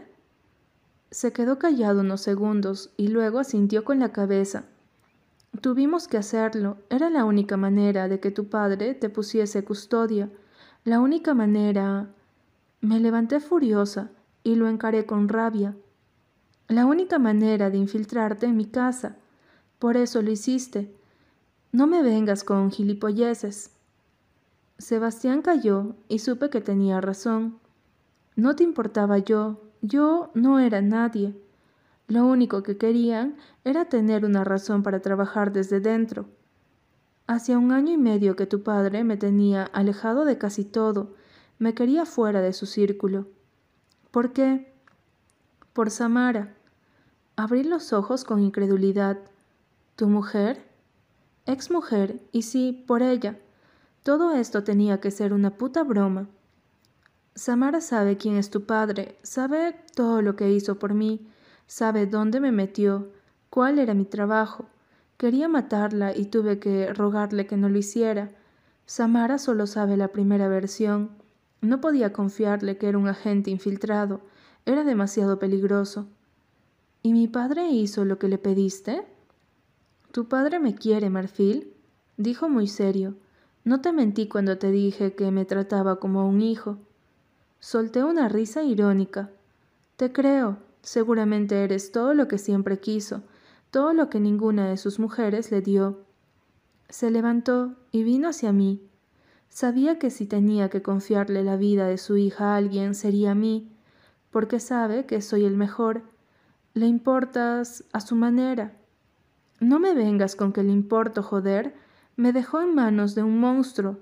Se 1.11 1.33
quedó 1.33 1.59
callado 1.59 2.01
unos 2.01 2.21
segundos 2.21 2.91
y 2.97 3.09
luego 3.09 3.39
asintió 3.41 3.85
con 3.85 3.99
la 3.99 4.13
cabeza. 4.13 4.65
Tuvimos 5.61 6.07
que 6.09 6.17
hacerlo. 6.17 6.79
Era 6.89 7.11
la 7.11 7.25
única 7.25 7.57
manera 7.57 8.09
de 8.09 8.21
que 8.21 8.31
tu 8.31 8.49
padre 8.49 8.95
te 8.95 9.11
pusiese 9.11 9.65
custodia. 9.65 10.31
La 10.85 11.01
única 11.01 11.35
manera. 11.35 12.09
Me 12.81 13.01
levanté 13.01 13.41
furiosa 13.41 14.11
y 14.43 14.55
lo 14.55 14.69
encaré 14.69 15.05
con 15.05 15.29
rabia. 15.29 15.77
La 16.69 16.87
única 16.87 17.19
manera 17.19 17.69
de 17.69 17.79
infiltrarte 17.79 18.47
en 18.47 18.57
mi 18.57 18.67
casa. 18.67 19.17
Por 19.79 19.97
eso 19.97 20.23
lo 20.23 20.31
hiciste. 20.31 20.95
No 21.73 21.87
me 21.87 22.03
vengas 22.03 22.45
con 22.45 22.71
gilipolleces. 22.71 23.73
Sebastián 24.81 25.43
cayó 25.43 25.95
y 26.09 26.21
supe 26.21 26.49
que 26.49 26.63
tenía 26.63 27.03
razón. 27.03 27.59
No 28.35 28.57
te 28.57 28.65
importaba 28.65 29.19
yo, 29.19 29.61
yo 29.83 30.31
no 30.35 30.59
era 30.59 30.81
nadie. 30.81 31.39
Lo 32.09 32.25
único 32.25 32.63
que 32.63 32.79
querían 32.79 33.37
era 33.63 33.85
tener 33.85 34.25
una 34.25 34.43
razón 34.43 34.83
para 34.83 35.01
trabajar 35.01 35.53
desde 35.53 35.81
dentro. 35.81 36.27
Hacía 37.27 37.59
un 37.59 37.73
año 37.73 37.93
y 37.93 37.99
medio 37.99 38.37
que 38.37 38.47
tu 38.47 38.63
padre 38.63 39.05
me 39.05 39.19
tenía 39.19 39.65
alejado 39.65 40.25
de 40.25 40.39
casi 40.39 40.65
todo, 40.65 41.15
me 41.59 41.75
quería 41.75 42.07
fuera 42.07 42.41
de 42.41 42.55
su 42.55 42.65
círculo. 42.65 43.29
¿Por 44.11 44.33
qué? 44.33 44.73
Por 45.75 45.91
Samara. 45.91 46.57
Abrí 47.37 47.65
los 47.65 47.93
ojos 47.93 48.25
con 48.25 48.41
incredulidad. 48.41 49.19
¿Tu 49.97 50.09
mujer? 50.09 50.65
Ex 51.45 51.71
mujer, 51.71 52.23
y 52.33 52.43
sí, 52.43 52.83
por 52.87 53.03
ella. 53.03 53.39
Todo 54.02 54.33
esto 54.33 54.64
tenía 54.64 55.00
que 55.00 55.11
ser 55.11 55.33
una 55.33 55.59
puta 55.59 55.85
broma. 55.85 56.28
Samara 57.35 57.80
sabe 57.80 58.16
quién 58.16 58.37
es 58.37 58.50
tu 58.50 58.64
padre, 58.64 59.19
sabe 59.23 59.76
todo 59.95 60.23
lo 60.23 60.37
que 60.37 60.50
hizo 60.50 60.78
por 60.78 60.95
mí, 60.95 61.28
sabe 61.66 62.07
dónde 62.07 62.40
me 62.40 62.50
metió, 62.50 63.09
cuál 63.50 63.78
era 63.78 63.95
mi 63.95 64.04
trabajo. 64.04 64.66
Quería 65.16 65.49
matarla 65.49 66.16
y 66.16 66.26
tuve 66.26 66.59
que 66.59 66.92
rogarle 66.95 67.47
que 67.47 67.59
no 67.59 67.69
lo 67.69 67.78
hiciera. 67.78 68.30
Samara 68.87 69.38
solo 69.38 69.66
sabe 69.66 69.99
la 69.99 70.09
primera 70.09 70.49
versión. 70.49 71.11
No 71.61 71.83
podía 71.83 72.12
confiarle 72.12 72.78
que 72.78 72.88
era 72.88 72.97
un 72.97 73.07
agente 73.07 73.50
infiltrado. 73.50 74.23
Era 74.64 74.83
demasiado 74.83 75.38
peligroso. 75.38 76.07
¿Y 77.02 77.12
mi 77.12 77.28
padre 77.28 77.69
hizo 77.69 78.04
lo 78.07 78.19
que 78.19 78.28
le 78.28 78.38
pediste? 78.38 79.02
Tu 80.11 80.26
padre 80.26 80.59
me 80.59 80.75
quiere, 80.75 81.11
Marfil, 81.11 81.73
dijo 82.16 82.49
muy 82.49 82.66
serio. 82.66 83.14
No 83.64 83.81
te 83.81 83.93
mentí 83.93 84.29
cuando 84.29 84.59
te 84.59 84.71
dije 84.71 85.14
que 85.14 85.31
me 85.31 85.45
trataba 85.45 85.97
como 85.97 86.29
un 86.29 86.40
hijo. 86.40 86.79
Solté 87.59 88.02
una 88.02 88.29
risa 88.29 88.62
irónica. 88.62 89.31
Te 89.97 90.12
creo, 90.12 90.59
seguramente 90.83 91.62
eres 91.62 91.93
todo 91.93 92.14
lo 92.14 92.26
que 92.29 92.38
siempre 92.38 92.81
quiso, 92.81 93.23
todo 93.71 93.93
lo 93.93 94.09
que 94.09 94.21
ninguna 94.21 94.69
de 94.69 94.76
sus 94.76 94.99
mujeres 94.99 95.50
le 95.50 95.61
dio. 95.61 96.00
Se 96.88 97.11
levantó 97.11 97.75
y 97.93 98.02
vino 98.02 98.29
hacia 98.29 98.52
mí. 98.52 98.83
Sabía 99.49 99.99
que 99.99 100.11
si 100.11 100.26
tenía 100.26 100.71
que 100.71 100.83
confiarle 100.83 101.45
la 101.45 101.57
vida 101.57 101.87
de 101.87 101.99
su 101.99 102.17
hija 102.17 102.55
a 102.55 102.57
alguien 102.57 102.95
sería 102.95 103.33
a 103.33 103.35
mí, 103.35 103.71
porque 104.31 104.61
sabe 104.61 105.07
que 105.07 105.21
soy 105.21 105.45
el 105.45 105.57
mejor 105.57 106.02
le 106.73 106.87
importas 106.87 107.85
a 107.93 108.00
su 108.00 108.14
manera. 108.14 108.73
No 109.59 109.81
me 109.81 109.93
vengas 109.93 110.37
con 110.37 110.52
que 110.52 110.62
le 110.62 110.73
importo, 110.73 111.23
joder. 111.23 111.75
Me 112.21 112.35
dejó 112.35 112.61
en 112.61 112.75
manos 112.75 113.15
de 113.15 113.23
un 113.23 113.41
monstruo. 113.41 113.97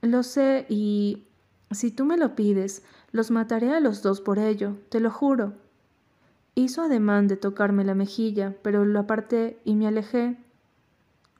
Lo 0.00 0.22
sé 0.22 0.64
y... 0.68 1.24
Si 1.72 1.90
tú 1.90 2.04
me 2.04 2.16
lo 2.16 2.36
pides, 2.36 2.84
los 3.10 3.32
mataré 3.32 3.74
a 3.74 3.80
los 3.80 4.00
dos 4.00 4.20
por 4.20 4.38
ello, 4.38 4.76
te 4.90 5.00
lo 5.00 5.10
juro. 5.10 5.54
Hizo 6.54 6.82
ademán 6.82 7.26
de 7.26 7.36
tocarme 7.36 7.82
la 7.82 7.96
mejilla, 7.96 8.54
pero 8.62 8.84
lo 8.84 9.00
aparté 9.00 9.58
y 9.64 9.74
me 9.74 9.88
alejé. 9.88 10.36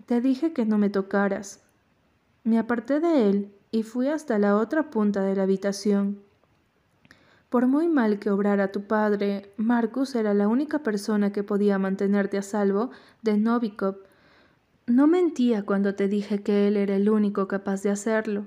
Te 0.06 0.20
dije 0.20 0.52
que 0.52 0.66
no 0.66 0.76
me 0.76 0.90
tocaras. 0.90 1.62
Me 2.42 2.58
aparté 2.58 2.98
de 2.98 3.30
él 3.30 3.54
y 3.70 3.84
fui 3.84 4.08
hasta 4.08 4.40
la 4.40 4.56
otra 4.56 4.90
punta 4.90 5.22
de 5.22 5.36
la 5.36 5.44
habitación. 5.44 6.18
Por 7.48 7.68
muy 7.68 7.86
mal 7.86 8.18
que 8.18 8.32
obrara 8.32 8.72
tu 8.72 8.88
padre, 8.88 9.52
Marcus 9.56 10.16
era 10.16 10.34
la 10.34 10.48
única 10.48 10.80
persona 10.80 11.30
que 11.30 11.44
podía 11.44 11.78
mantenerte 11.78 12.38
a 12.38 12.42
salvo 12.42 12.90
de 13.22 13.36
Novikov. 13.38 13.98
No 14.86 15.08
mentía 15.08 15.64
cuando 15.64 15.96
te 15.96 16.06
dije 16.06 16.42
que 16.42 16.68
él 16.68 16.76
era 16.76 16.94
el 16.94 17.10
único 17.10 17.48
capaz 17.48 17.82
de 17.82 17.90
hacerlo, 17.90 18.46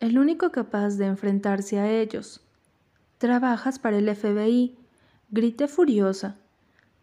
el 0.00 0.18
único 0.18 0.52
capaz 0.52 0.98
de 0.98 1.06
enfrentarse 1.06 1.78
a 1.78 1.90
ellos. 1.90 2.42
Trabajas 3.16 3.78
para 3.78 3.96
el 3.96 4.14
FBI, 4.14 4.76
grité 5.30 5.66
furiosa. 5.66 6.36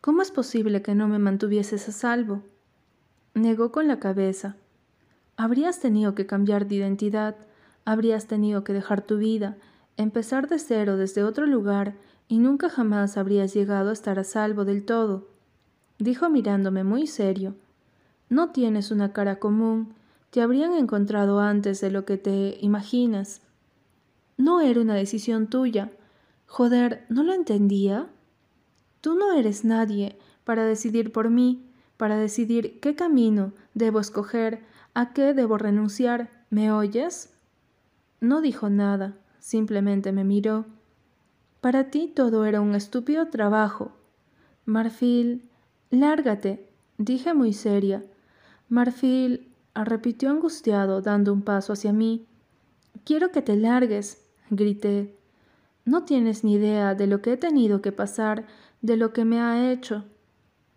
¿Cómo 0.02 0.22
es 0.22 0.30
posible 0.30 0.84
que 0.84 0.94
no 0.94 1.08
me 1.08 1.18
mantuvieses 1.18 1.90
a 1.90 1.92
salvo? 1.92 2.44
Negó 3.34 3.72
con 3.72 3.88
la 3.88 4.00
cabeza. 4.00 4.56
Habrías 5.36 5.80
tenido 5.80 6.14
que 6.14 6.28
cambiar 6.28 6.68
de 6.68 6.76
identidad, 6.76 7.36
habrías 7.86 8.28
tenido 8.28 8.64
que 8.64 8.74
dejar 8.74 9.02
tu 9.02 9.18
vida, 9.18 9.58
empezar 9.98 10.48
de 10.48 10.60
cero 10.60 10.96
desde 10.96 11.24
otro 11.24 11.48
lugar 11.48 11.96
y 12.28 12.38
nunca 12.38 12.70
jamás 12.70 13.18
habrías 13.18 13.52
llegado 13.52 13.90
a 13.90 13.94
estar 13.94 14.20
a 14.20 14.24
salvo 14.24 14.64
del 14.64 14.86
todo, 14.86 15.28
dijo 15.98 16.30
mirándome 16.30 16.84
muy 16.84 17.08
serio. 17.08 17.56
No 18.30 18.52
tienes 18.52 18.92
una 18.92 19.14
cara 19.14 19.40
común, 19.40 19.94
te 20.30 20.42
habrían 20.42 20.74
encontrado 20.74 21.40
antes 21.40 21.82
de 21.82 21.92
lo 21.92 22.06
que 22.06 22.18
te 22.18 22.58
imaginas. 22.62 23.42
No 24.38 24.62
era 24.62 24.82
una 24.82 24.96
decisión 24.96 25.48
tuya. 25.48 25.92
Joder, 26.48 27.06
¿no 27.10 27.24
lo 27.24 27.34
entendía? 27.34 28.08
Tú 29.02 29.16
no 29.16 29.34
eres 29.34 29.64
nadie 29.64 30.18
para 30.44 30.66
decidir 30.66 31.12
por 31.12 31.30
mí, 31.30 31.66
para 31.98 32.18
decidir 32.18 32.80
qué 32.80 32.96
camino 32.96 33.54
debo 33.74 34.00
escoger, 34.00 34.64
a 34.94 35.14
qué 35.14 35.34
debo 35.34 35.58
renunciar. 35.58 36.46
¿Me 36.50 36.72
oyes? 36.72 37.34
No 38.20 38.42
dijo 38.42 38.70
nada, 38.70 39.18
Simplemente 39.46 40.12
me 40.12 40.24
miró. 40.24 40.66
Para 41.62 41.92
ti 41.92 42.08
todo 42.08 42.46
era 42.46 42.62
un 42.62 42.74
estúpido 42.74 43.28
trabajo. 43.28 43.92
Marfil, 44.66 45.52
lárgate, 45.92 46.68
dije 46.98 47.36
muy 47.36 47.54
seria. 47.54 48.04
Marfil, 48.70 49.52
repitió 49.76 50.30
angustiado, 50.30 51.02
dando 51.02 51.34
un 51.34 51.42
paso 51.42 51.74
hacia 51.74 51.94
mí. 51.94 52.26
Quiero 53.04 53.32
que 53.32 53.42
te 53.42 53.56
largues, 53.56 54.26
grité. 54.50 55.16
No 55.84 56.04
tienes 56.04 56.44
ni 56.44 56.54
idea 56.54 56.96
de 56.96 57.08
lo 57.08 57.22
que 57.22 57.34
he 57.34 57.38
tenido 57.38 57.82
que 57.82 57.92
pasar, 57.92 58.48
de 58.82 58.98
lo 58.98 59.14
que 59.14 59.26
me 59.26 59.40
ha 59.40 59.72
hecho. 59.72 60.06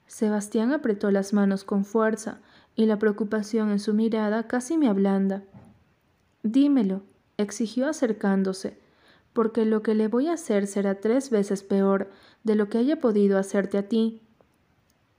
Sebastián 0.07 0.73
apretó 0.73 1.11
las 1.11 1.33
manos 1.33 1.64
con 1.64 1.85
fuerza 1.85 2.40
y 2.75 2.87
la 2.87 2.99
preocupación 2.99 3.71
en 3.71 3.78
su 3.78 3.95
mirada 3.95 4.47
casi 4.47 4.78
me 4.78 4.88
ablanda. 4.88 5.42
Dímelo, 6.42 7.02
exigió 7.37 7.88
acercándose, 7.88 8.78
porque 9.33 9.64
lo 9.64 9.83
que 9.83 9.95
le 9.95 10.09
voy 10.09 10.28
a 10.28 10.35
hacer 10.35 10.66
será 10.66 10.97
tres 10.97 11.30
veces 11.30 11.62
peor 11.62 12.11
de 12.45 12.54
lo 12.54 12.68
que 12.68 12.78
haya 12.78 13.00
podido 13.00 13.38
hacerte 13.38 13.78
a 13.78 13.88
ti. 13.88 14.23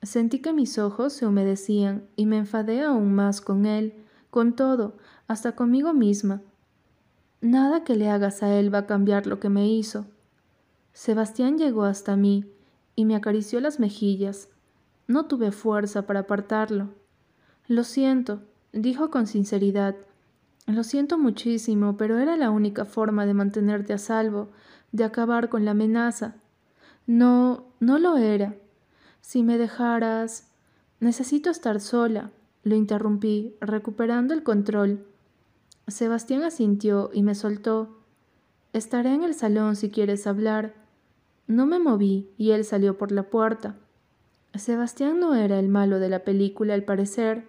Sentí 0.01 0.39
que 0.39 0.53
mis 0.53 0.77
ojos 0.77 1.13
se 1.13 1.25
humedecían 1.25 2.07
y 2.15 2.25
me 2.25 2.37
enfadé 2.37 2.83
aún 2.83 3.13
más 3.13 3.41
con 3.41 3.65
él, 3.65 3.93
con 4.29 4.55
todo, 4.55 4.97
hasta 5.27 5.53
conmigo 5.53 5.93
misma. 5.93 6.41
Nada 7.41 7.83
que 7.83 7.95
le 7.95 8.09
hagas 8.09 8.43
a 8.43 8.53
él 8.57 8.73
va 8.73 8.79
a 8.79 8.85
cambiar 8.85 9.27
lo 9.27 9.39
que 9.39 9.49
me 9.49 9.67
hizo. 9.67 10.05
Sebastián 10.93 11.57
llegó 11.57 11.83
hasta 11.83 12.15
mí 12.15 12.45
y 12.95 13.05
me 13.05 13.15
acarició 13.15 13.59
las 13.59 13.79
mejillas. 13.79 14.49
No 15.07 15.25
tuve 15.25 15.51
fuerza 15.51 16.05
para 16.05 16.21
apartarlo. 16.21 16.89
Lo 17.67 17.83
siento, 17.83 18.41
dijo 18.73 19.09
con 19.09 19.27
sinceridad. 19.27 19.95
Lo 20.65 20.83
siento 20.83 21.17
muchísimo, 21.17 21.97
pero 21.97 22.19
era 22.19 22.35
la 22.35 22.51
única 22.51 22.85
forma 22.85 23.25
de 23.25 23.33
mantenerte 23.33 23.93
a 23.93 23.97
salvo, 23.97 24.49
de 24.91 25.03
acabar 25.03 25.49
con 25.49 25.65
la 25.65 25.71
amenaza. 25.71 26.35
No, 27.07 27.65
no 27.79 27.99
lo 27.99 28.17
era. 28.17 28.55
Si 29.21 29.43
me 29.43 29.57
dejaras... 29.57 30.45
Necesito 30.99 31.49
estar 31.49 31.79
sola, 31.79 32.29
lo 32.63 32.75
interrumpí, 32.75 33.55
recuperando 33.61 34.33
el 34.33 34.43
control. 34.43 35.05
Sebastián 35.87 36.43
asintió 36.43 37.09
y 37.13 37.23
me 37.23 37.35
soltó. 37.35 37.99
Estaré 38.73 39.13
en 39.13 39.23
el 39.23 39.33
salón 39.33 39.77
si 39.77 39.89
quieres 39.89 40.27
hablar. 40.27 40.73
No 41.47 41.65
me 41.65 41.79
moví 41.79 42.29
y 42.37 42.51
él 42.51 42.65
salió 42.65 42.97
por 42.97 43.13
la 43.13 43.23
puerta. 43.23 43.77
Sebastián 44.55 45.19
no 45.19 45.35
era 45.35 45.57
el 45.57 45.69
malo 45.69 45.99
de 45.99 46.09
la 46.09 46.25
película 46.25 46.73
al 46.73 46.83
parecer. 46.83 47.47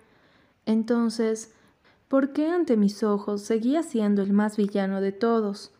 Entonces, 0.65 1.53
¿por 2.09 2.33
qué 2.33 2.49
ante 2.49 2.77
mis 2.77 3.03
ojos 3.03 3.43
seguía 3.43 3.83
siendo 3.83 4.23
el 4.23 4.33
más 4.33 4.57
villano 4.57 5.01
de 5.01 5.13
todos? 5.13 5.73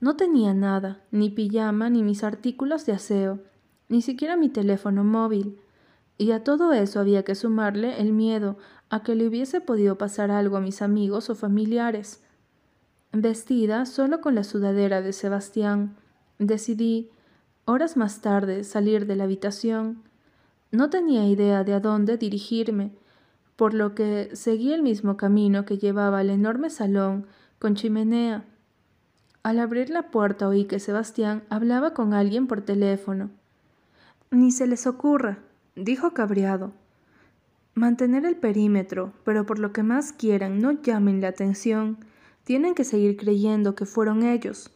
No 0.00 0.16
tenía 0.16 0.54
nada, 0.54 1.02
ni 1.10 1.28
pijama, 1.28 1.90
ni 1.90 2.02
mis 2.02 2.24
artículos 2.24 2.86
de 2.86 2.92
aseo, 2.92 3.40
ni 3.90 4.00
siquiera 4.00 4.36
mi 4.36 4.48
teléfono 4.48 5.04
móvil. 5.04 5.58
Y 6.16 6.30
a 6.30 6.44
todo 6.44 6.72
eso 6.72 7.00
había 7.00 7.24
que 7.24 7.34
sumarle 7.34 8.00
el 8.00 8.12
miedo 8.12 8.56
a 8.88 9.02
que 9.02 9.14
le 9.14 9.26
hubiese 9.26 9.60
podido 9.60 9.98
pasar 9.98 10.30
algo 10.30 10.56
a 10.56 10.60
mis 10.60 10.80
amigos 10.80 11.28
o 11.28 11.34
familiares. 11.34 12.22
Vestida 13.12 13.84
solo 13.86 14.20
con 14.20 14.34
la 14.34 14.44
sudadera 14.44 15.02
de 15.02 15.12
Sebastián, 15.12 15.96
decidí, 16.38 17.10
horas 17.64 17.96
más 17.96 18.20
tarde, 18.20 18.62
salir 18.62 19.06
de 19.06 19.16
la 19.16 19.24
habitación. 19.24 20.02
No 20.70 20.88
tenía 20.88 21.26
idea 21.26 21.64
de 21.64 21.74
a 21.74 21.80
dónde 21.80 22.16
dirigirme, 22.16 22.92
por 23.56 23.74
lo 23.74 23.96
que 23.96 24.30
seguí 24.34 24.72
el 24.72 24.82
mismo 24.82 25.16
camino 25.16 25.64
que 25.64 25.78
llevaba 25.78 26.20
al 26.20 26.30
enorme 26.30 26.70
salón 26.70 27.26
con 27.58 27.74
chimenea. 27.74 28.44
Al 29.42 29.58
abrir 29.58 29.90
la 29.90 30.10
puerta 30.10 30.46
oí 30.46 30.66
que 30.66 30.78
Sebastián 30.78 31.42
hablaba 31.48 31.92
con 31.92 32.14
alguien 32.14 32.46
por 32.46 32.60
teléfono. 32.60 33.30
Ni 34.32 34.52
se 34.52 34.68
les 34.68 34.86
ocurra, 34.86 35.40
dijo 35.74 36.12
cabreado. 36.14 36.72
Mantener 37.74 38.24
el 38.24 38.36
perímetro, 38.36 39.12
pero 39.24 39.44
por 39.44 39.58
lo 39.58 39.72
que 39.72 39.82
más 39.82 40.12
quieran 40.12 40.60
no 40.60 40.70
llamen 40.70 41.20
la 41.20 41.28
atención. 41.28 41.98
Tienen 42.44 42.74
que 42.74 42.84
seguir 42.84 43.16
creyendo 43.16 43.74
que 43.74 43.86
fueron 43.86 44.22
ellos. 44.22 44.70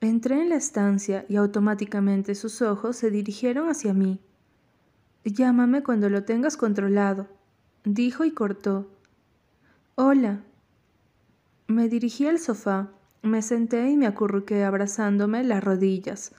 Entré 0.00 0.42
en 0.42 0.48
la 0.48 0.56
estancia 0.56 1.24
y 1.28 1.36
automáticamente 1.36 2.34
sus 2.34 2.60
ojos 2.60 2.96
se 2.96 3.10
dirigieron 3.10 3.68
hacia 3.68 3.94
mí. 3.94 4.20
Llámame 5.24 5.82
cuando 5.82 6.10
lo 6.10 6.24
tengas 6.24 6.56
controlado, 6.56 7.28
dijo 7.84 8.24
y 8.24 8.32
cortó. 8.32 8.90
Hola. 9.94 10.42
Me 11.68 11.88
dirigí 11.88 12.26
al 12.26 12.40
sofá, 12.40 12.90
me 13.22 13.42
senté 13.42 13.88
y 13.90 13.96
me 13.96 14.06
acurruqué 14.06 14.64
abrazándome 14.64 15.44
las 15.44 15.62
rodillas. 15.62 16.34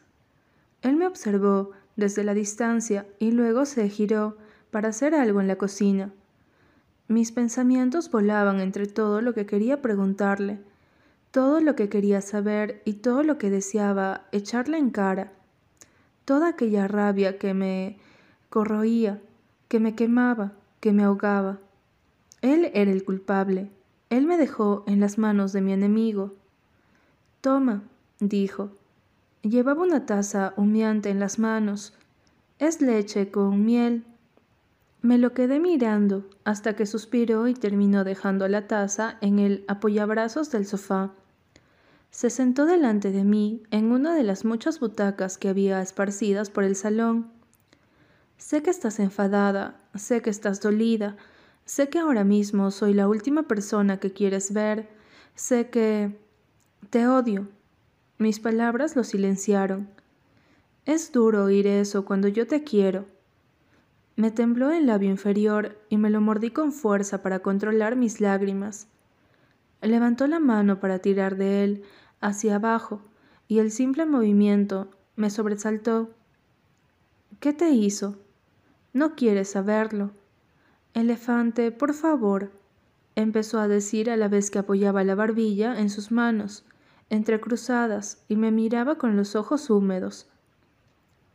Él 0.82 0.98
me 0.98 1.08
observó 1.08 1.72
desde 1.96 2.24
la 2.24 2.34
distancia 2.34 3.06
y 3.20 3.32
luego 3.32 3.66
se 3.66 3.88
giró 3.90 4.38
para 4.72 4.90
hacer 4.90 5.16
algo 5.16 5.42
en 5.42 5.48
la 5.48 5.58
cocina. 5.58 6.12
Mis 7.08 7.32
pensamientos 7.32 8.10
volaban 8.10 8.60
entre 8.60 8.88
todo 8.88 9.22
lo 9.22 9.34
que 9.34 9.46
quería 9.46 9.82
preguntarle, 9.82 10.60
todo 11.32 11.60
lo 11.60 11.76
que 11.76 11.90
quería 11.90 12.22
saber 12.22 12.82
y 12.86 12.94
todo 12.94 13.24
lo 13.24 13.38
que 13.38 13.50
deseaba 13.50 14.26
echarle 14.32 14.78
en 14.78 14.90
cara, 14.90 15.32
toda 16.26 16.50
aquella 16.50 16.88
rabia 16.88 17.38
que 17.38 17.54
me 17.54 17.98
corroía, 18.50 19.22
que 19.68 19.80
me 19.80 19.96
quemaba, 19.96 20.54
que 20.80 20.92
me 20.92 21.04
ahogaba. 21.04 21.60
Él 22.42 22.72
era 22.74 22.92
el 22.92 23.04
culpable. 23.04 23.70
Él 24.10 24.26
me 24.26 24.38
dejó 24.38 24.84
en 24.88 25.00
las 25.00 25.18
manos 25.18 25.52
de 25.52 25.62
mi 25.62 25.74
enemigo. 25.74 26.34
Toma, 27.42 27.84
dijo. 28.20 28.72
Llevaba 29.46 29.84
una 29.84 30.08
taza 30.08 30.56
humeante 30.58 31.12
en 31.12 31.20
las 31.20 31.38
manos. 31.38 31.94
Es 32.58 32.82
leche 32.82 33.30
con 33.30 33.64
miel. 33.64 34.04
Me 35.04 35.20
lo 35.20 35.36
quedé 35.36 35.60
mirando 35.60 36.28
hasta 36.46 36.76
que 36.76 36.88
suspiró 36.88 37.48
y 37.48 37.54
terminó 37.54 38.04
dejando 38.04 38.48
la 38.48 38.66
taza 38.66 39.20
en 39.22 39.38
el 39.38 39.64
apoyabrazos 39.68 40.50
del 40.50 40.66
sofá. 40.66 41.12
Se 42.10 42.32
sentó 42.32 42.66
delante 42.66 43.12
de 43.12 43.24
mí 43.24 43.62
en 43.70 43.92
una 43.92 44.16
de 44.16 44.24
las 44.24 44.46
muchas 44.46 44.80
butacas 44.80 45.38
que 45.38 45.50
había 45.50 45.80
esparcidas 45.80 46.50
por 46.50 46.64
el 46.64 46.76
salón. 46.76 47.32
Sé 48.38 48.64
que 48.64 48.72
estás 48.72 49.00
enfadada, 49.00 49.80
sé 49.94 50.24
que 50.24 50.32
estás 50.32 50.60
dolida, 50.60 51.18
sé 51.66 51.90
que 51.90 52.00
ahora 52.00 52.24
mismo 52.24 52.72
soy 52.72 52.96
la 52.96 53.08
última 53.08 53.44
persona 53.44 54.00
que 54.00 54.12
quieres 54.12 54.54
ver, 54.54 54.90
sé 55.36 55.70
que... 55.70 56.18
te 56.90 57.08
odio. 57.08 57.48
Mis 58.18 58.40
palabras 58.40 58.96
lo 58.96 59.04
silenciaron. 59.04 59.90
Es 60.86 61.12
duro 61.12 61.44
oír 61.44 61.68
eso 61.68 62.06
cuando 62.06 62.30
yo 62.30 62.48
te 62.48 62.64
quiero. 62.64 63.06
Me 64.16 64.32
tembló 64.32 64.72
el 64.72 64.86
labio 64.86 65.10
inferior 65.10 65.78
y 65.90 65.98
me 65.98 66.10
lo 66.10 66.22
mordí 66.22 66.50
con 66.52 66.72
fuerza 66.72 67.22
para 67.22 67.40
controlar 67.40 67.98
mis 67.98 68.22
lágrimas. 68.22 68.88
Levantó 69.82 70.28
la 70.28 70.40
mano 70.40 70.80
para 70.80 71.00
tirar 71.00 71.36
de 71.36 71.66
él 71.66 71.84
hacia 72.22 72.56
abajo 72.56 73.02
y 73.50 73.60
el 73.60 73.72
simple 73.72 74.06
movimiento 74.06 74.90
me 75.18 75.30
sobresaltó. 75.30 76.12
¿Qué 77.42 77.52
te 77.52 77.72
hizo? 77.72 78.16
No 78.94 79.16
quieres 79.16 79.50
saberlo. 79.50 80.12
Elefante, 80.94 81.74
por 81.74 81.94
favor, 81.94 82.54
empezó 83.16 83.60
a 83.60 83.68
decir 83.68 84.10
a 84.10 84.16
la 84.16 84.30
vez 84.30 84.50
que 84.50 84.60
apoyaba 84.60 85.04
la 85.04 85.16
barbilla 85.16 85.78
en 85.78 85.90
sus 85.90 86.12
manos, 86.12 86.64
entrecruzadas, 87.10 88.24
y 88.28 88.36
me 88.36 88.52
miraba 88.52 88.98
con 88.98 89.16
los 89.16 89.36
ojos 89.36 89.70
húmedos. 89.70 90.28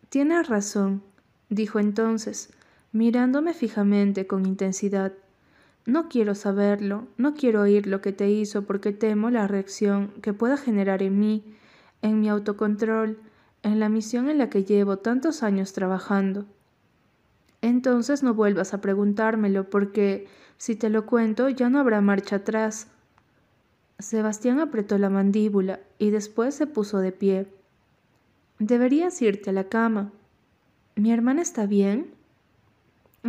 Tienes 0.09 0.49
razón, 0.49 1.03
dijo 1.49 1.79
entonces, 1.79 2.53
mirándome 2.93 3.55
fijamente 3.55 4.27
con 4.27 4.47
intensidad. 4.47 5.13
No 5.87 6.09
quiero 6.09 6.35
saberlo, 6.35 7.07
no 7.17 7.35
quiero 7.35 7.63
oír 7.63 7.87
lo 7.87 8.01
que 8.01 8.13
te 8.13 8.31
hizo 8.31 8.63
porque 8.63 8.93
temo 8.93 9.31
la 9.31 9.47
reacción 9.47 10.09
que 10.23 10.33
pueda 10.33 10.57
generar 10.57 11.03
en 11.03 11.19
mí, 11.19 11.45
en 12.03 12.21
mi 12.21 12.29
autocontrol, 12.29 13.19
en 13.63 13.81
la 13.81 13.89
misión 13.89 14.29
en 14.29 14.39
la 14.39 14.51
que 14.51 14.65
llevo 14.65 14.99
tantos 14.99 15.43
años 15.43 15.73
trabajando. 15.73 16.47
Entonces 17.63 18.23
no 18.23 18.35
vuelvas 18.35 18.73
a 18.75 18.81
preguntármelo 18.81 19.69
porque 19.69 20.27
si 20.57 20.77
te 20.77 20.91
lo 20.91 21.07
cuento 21.07 21.49
ya 21.49 21.69
no 21.69 21.79
habrá 21.79 22.01
marcha 22.01 22.37
atrás. 22.37 22.89
Sebastián 24.01 24.61
apretó 24.61 24.99
la 24.99 25.11
mandíbula 25.11 25.81
y 25.99 26.11
después 26.11 26.55
se 26.55 26.67
puso 26.67 26.99
de 26.99 27.13
pie. 27.13 27.47
Deberías 28.59 29.21
irte 29.23 29.51
a 29.51 29.53
la 29.53 29.65
cama. 29.65 30.13
¿Mi 30.97 31.13
hermana 31.13 31.43
está 31.43 31.67
bien? 31.67 32.13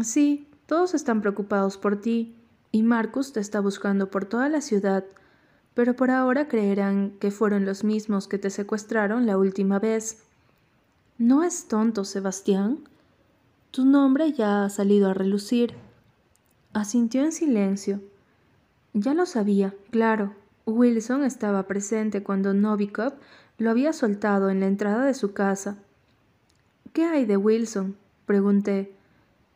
Sí, 0.02 0.48
todos 0.66 0.94
están 0.94 1.22
preocupados 1.22 1.78
por 1.78 2.00
ti, 2.00 2.36
y 2.72 2.84
Marcus 2.84 3.34
te 3.34 3.40
está 3.40 3.60
buscando 3.60 4.10
por 4.10 4.26
toda 4.26 4.48
la 4.50 4.62
ciudad, 4.62 5.06
pero 5.74 5.96
por 5.96 6.12
ahora 6.12 6.48
creerán 6.48 7.12
que 7.20 7.32
fueron 7.32 7.66
los 7.66 7.84
mismos 7.84 8.28
que 8.28 8.38
te 8.38 8.50
secuestraron 8.50 9.26
la 9.26 9.38
última 9.38 9.80
vez. 9.80 10.24
¿No 11.18 11.44
es 11.44 11.68
tonto, 11.68 12.06
Sebastián? 12.06 12.80
Tu 13.72 13.86
nombre 13.86 14.32
ya 14.34 14.66
ha 14.66 14.70
salido 14.70 15.10
a 15.10 15.14
relucir. 15.14 15.76
Asintió 16.74 17.24
en 17.24 17.32
silencio. 17.32 18.02
Ya 18.94 19.14
lo 19.14 19.26
sabía, 19.26 19.74
claro. 19.92 20.34
Wilson 20.72 21.24
estaba 21.24 21.68
presente 21.68 22.24
cuando 22.24 22.54
Novikov 22.54 23.14
lo 23.58 23.70
había 23.70 23.94
soltado 23.94 24.50
en 24.50 24.60
la 24.60 24.68
entrada 24.68 25.06
de 25.06 25.14
su 25.14 25.34
casa. 25.34 25.78
¿Qué 26.94 27.06
hay 27.06 27.26
de 27.26 27.38
Wilson? 27.38 27.96
pregunté. 28.26 28.96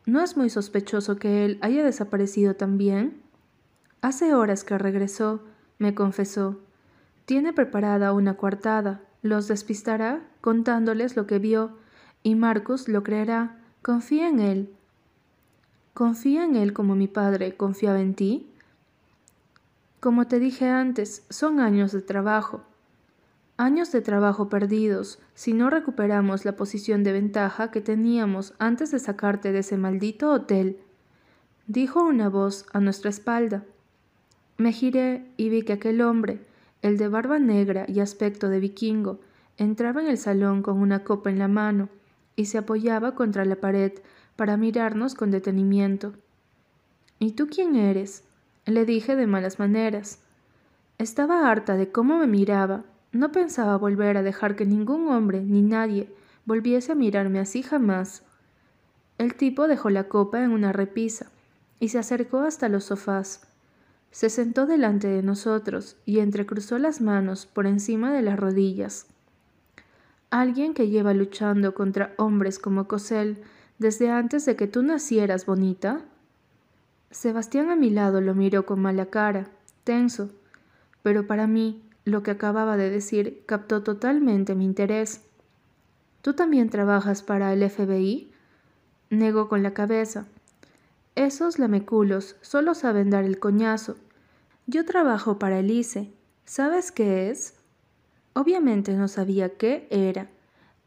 ¿No 0.06 0.20
es 0.22 0.36
muy 0.36 0.50
sospechoso 0.50 1.16
que 1.16 1.44
él 1.44 1.58
haya 1.62 1.82
desaparecido 1.82 2.54
también? 2.54 3.20
Hace 4.00 4.34
horas 4.34 4.62
que 4.62 4.78
regresó, 4.78 5.42
me 5.78 5.94
confesó. 5.94 6.60
Tiene 7.24 7.52
preparada 7.52 8.12
una 8.12 8.36
coartada. 8.36 9.00
Los 9.22 9.48
despistará 9.48 10.22
contándoles 10.40 11.16
lo 11.16 11.26
que 11.26 11.40
vio, 11.40 11.72
y 12.22 12.36
Marcus 12.36 12.88
lo 12.88 13.02
creerá 13.02 13.58
Confía 13.82 14.28
en 14.28 14.40
él. 14.40 14.70
¿Confía 15.94 16.44
en 16.44 16.56
él 16.56 16.72
como 16.72 16.94
mi 16.94 17.08
padre 17.08 17.56
confiaba 17.56 18.00
en 18.00 18.14
ti? 18.14 18.50
Como 20.06 20.28
te 20.28 20.38
dije 20.38 20.68
antes, 20.68 21.26
son 21.30 21.58
años 21.58 21.90
de 21.90 22.00
trabajo. 22.00 22.62
Años 23.56 23.90
de 23.90 24.00
trabajo 24.00 24.48
perdidos 24.48 25.18
si 25.34 25.52
no 25.52 25.68
recuperamos 25.68 26.44
la 26.44 26.54
posición 26.54 27.02
de 27.02 27.10
ventaja 27.10 27.72
que 27.72 27.80
teníamos 27.80 28.54
antes 28.60 28.92
de 28.92 29.00
sacarte 29.00 29.50
de 29.50 29.58
ese 29.58 29.76
maldito 29.76 30.30
hotel, 30.30 30.78
dijo 31.66 32.04
una 32.04 32.28
voz 32.28 32.66
a 32.72 32.78
nuestra 32.78 33.10
espalda. 33.10 33.64
Me 34.58 34.70
giré 34.70 35.26
y 35.36 35.48
vi 35.48 35.62
que 35.62 35.72
aquel 35.72 36.00
hombre, 36.00 36.38
el 36.82 36.98
de 36.98 37.08
barba 37.08 37.40
negra 37.40 37.84
y 37.88 37.98
aspecto 37.98 38.48
de 38.48 38.60
vikingo, 38.60 39.18
entraba 39.56 40.02
en 40.02 40.06
el 40.06 40.18
salón 40.18 40.62
con 40.62 40.78
una 40.78 41.02
copa 41.02 41.30
en 41.30 41.40
la 41.40 41.48
mano 41.48 41.88
y 42.36 42.44
se 42.44 42.58
apoyaba 42.58 43.16
contra 43.16 43.44
la 43.44 43.56
pared 43.56 43.90
para 44.36 44.56
mirarnos 44.56 45.16
con 45.16 45.32
detenimiento. 45.32 46.12
¿Y 47.18 47.32
tú 47.32 47.48
quién 47.48 47.74
eres? 47.74 48.22
Le 48.66 48.84
dije 48.84 49.16
de 49.16 49.26
malas 49.26 49.58
maneras. 49.58 50.18
Estaba 50.98 51.50
harta 51.50 51.76
de 51.76 51.90
cómo 51.90 52.18
me 52.18 52.26
miraba. 52.26 52.84
No 53.12 53.32
pensaba 53.32 53.76
volver 53.76 54.16
a 54.16 54.22
dejar 54.22 54.56
que 54.56 54.66
ningún 54.66 55.08
hombre 55.08 55.40
ni 55.40 55.62
nadie 55.62 56.12
volviese 56.44 56.92
a 56.92 56.96
mirarme 56.96 57.38
así 57.38 57.62
jamás. 57.62 58.22
El 59.18 59.34
tipo 59.34 59.68
dejó 59.68 59.88
la 59.90 60.04
copa 60.04 60.42
en 60.42 60.50
una 60.50 60.72
repisa 60.72 61.26
y 61.80 61.88
se 61.88 61.98
acercó 61.98 62.40
hasta 62.40 62.68
los 62.68 62.84
sofás. 62.84 63.46
Se 64.10 64.30
sentó 64.30 64.66
delante 64.66 65.08
de 65.08 65.22
nosotros 65.22 65.96
y 66.04 66.20
entrecruzó 66.20 66.78
las 66.78 67.00
manos 67.00 67.46
por 67.46 67.66
encima 67.66 68.12
de 68.12 68.22
las 68.22 68.38
rodillas. 68.38 69.06
Alguien 70.30 70.74
que 70.74 70.88
lleva 70.88 71.14
luchando 71.14 71.74
contra 71.74 72.14
hombres 72.16 72.58
como 72.58 72.88
Cosel 72.88 73.38
desde 73.78 74.10
antes 74.10 74.44
de 74.46 74.56
que 74.56 74.66
tú 74.66 74.82
nacieras, 74.82 75.46
bonita. 75.46 76.00
Sebastián 77.10 77.70
a 77.70 77.76
mi 77.76 77.90
lado 77.90 78.20
lo 78.20 78.34
miró 78.34 78.66
con 78.66 78.80
mala 78.80 79.06
cara, 79.06 79.48
tenso, 79.84 80.30
pero 81.02 81.26
para 81.26 81.46
mí 81.46 81.82
lo 82.04 82.22
que 82.22 82.30
acababa 82.30 82.76
de 82.76 82.90
decir 82.90 83.42
captó 83.46 83.82
totalmente 83.82 84.54
mi 84.54 84.64
interés. 84.64 85.22
¿Tú 86.22 86.34
también 86.34 86.70
trabajas 86.70 87.22
para 87.22 87.52
el 87.52 87.68
FBI? 87.68 88.30
Negó 89.10 89.48
con 89.48 89.62
la 89.62 89.74
cabeza. 89.74 90.26
Esos 91.14 91.58
lameculos 91.58 92.36
solo 92.42 92.74
saben 92.74 93.10
dar 93.10 93.24
el 93.24 93.38
coñazo. 93.38 93.96
Yo 94.66 94.84
trabajo 94.84 95.38
para 95.38 95.60
el 95.60 95.70
ICE. 95.70 96.12
¿Sabes 96.44 96.92
qué 96.92 97.30
es? 97.30 97.54
Obviamente 98.34 98.94
no 98.94 99.08
sabía 99.08 99.56
qué 99.56 99.86
era. 99.90 100.28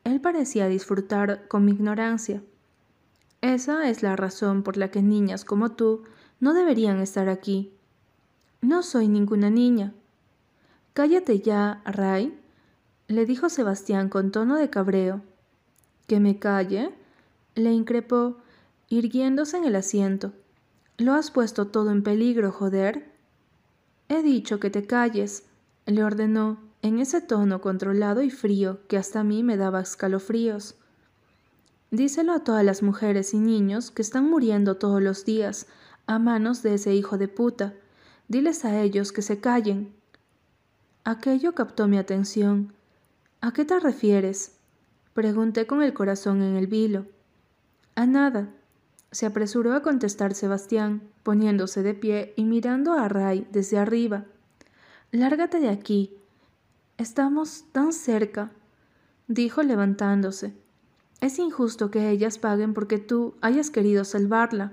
Él 0.04 0.22
parecía 0.22 0.68
disfrutar 0.68 1.48
con 1.48 1.66
mi 1.66 1.72
ignorancia. 1.72 2.44
Esa 3.42 3.90
es 3.90 4.04
la 4.04 4.16
razón 4.16 4.64
por 4.64 4.78
la 4.78 4.92
que 4.92 5.02
niñas 5.02 5.46
como 5.46 5.72
tú 5.72 6.04
no 6.40 6.54
deberían 6.54 7.00
estar 7.00 7.30
aquí. 7.30 7.74
No 8.62 8.84
soy 8.84 9.08
ninguna 9.08 9.50
niña. 9.50 9.94
Cállate 10.94 11.40
ya, 11.40 11.82
Ray, 11.86 12.38
le 13.08 13.26
dijo 13.26 13.50
Sebastián 13.50 14.10
con 14.10 14.32
tono 14.32 14.58
de 14.58 14.70
cabreo. 14.70 15.22
¿Que 16.08 16.20
me 16.20 16.40
calle? 16.40 16.94
le 17.56 17.72
increpó, 17.72 18.38
irguiéndose 18.90 19.58
en 19.58 19.66
el 19.66 19.76
asiento. 19.76 20.34
Lo 20.98 21.14
has 21.14 21.32
puesto 21.32 21.68
todo 21.68 21.92
en 21.92 22.04
peligro, 22.04 22.52
joder. 22.52 23.12
He 24.10 24.22
dicho 24.22 24.60
que 24.60 24.70
te 24.70 24.86
calles, 24.86 25.46
le 25.86 26.04
ordenó, 26.04 26.60
en 26.82 27.00
ese 27.00 27.22
tono 27.22 27.62
controlado 27.62 28.22
y 28.22 28.30
frío 28.30 28.80
que 28.88 28.98
hasta 28.98 29.22
a 29.22 29.24
mí 29.24 29.44
me 29.44 29.58
daba 29.58 29.82
escalofríos. 29.82 30.76
Díselo 31.92 32.34
a 32.34 32.44
todas 32.44 32.64
las 32.64 32.84
mujeres 32.84 33.34
y 33.34 33.40
niños 33.40 33.92
que 33.92 34.02
están 34.02 34.30
muriendo 34.30 34.78
todos 34.78 35.02
los 35.02 35.26
días 35.26 35.68
a 36.06 36.20
manos 36.20 36.64
de 36.64 36.76
ese 36.76 36.94
hijo 36.94 37.18
de 37.18 37.28
puta. 37.28 37.74
Diles 38.28 38.66
a 38.66 38.80
ellos 38.82 39.12
que 39.12 39.22
se 39.22 39.40
callen. 39.40 39.94
Aquello 41.04 41.56
captó 41.56 41.88
mi 41.88 41.98
atención. 41.98 42.74
¿A 43.42 43.54
qué 43.54 43.66
te 43.66 43.80
refieres? 43.80 44.58
Pregunté 45.14 45.66
con 45.66 45.82
el 45.82 45.94
corazón 45.94 46.42
en 46.42 46.56
el 46.56 46.68
vilo. 46.68 47.06
A 47.96 48.06
nada. 48.06 48.50
Se 49.12 49.26
apresuró 49.26 49.74
a 49.74 49.82
contestar 49.82 50.36
Sebastián, 50.36 51.02
poniéndose 51.24 51.82
de 51.82 51.96
pie 51.96 52.34
y 52.36 52.44
mirando 52.44 52.94
a 52.94 53.08
Ray 53.08 53.48
desde 53.52 53.80
arriba. 53.80 54.26
Lárgate 55.12 55.60
de 55.60 55.70
aquí, 55.70 56.20
Estamos 57.00 57.64
tan 57.72 57.94
cerca, 57.94 58.52
dijo 59.30 59.64
levantándose. 59.64 60.54
Es 61.22 61.40
injusto 61.40 61.92
que 61.92 62.10
ellas 62.10 62.40
paguen 62.40 62.74
porque 62.74 62.98
tú 62.98 63.36
hayas 63.42 63.70
querido 63.70 64.06
salvarla. 64.06 64.72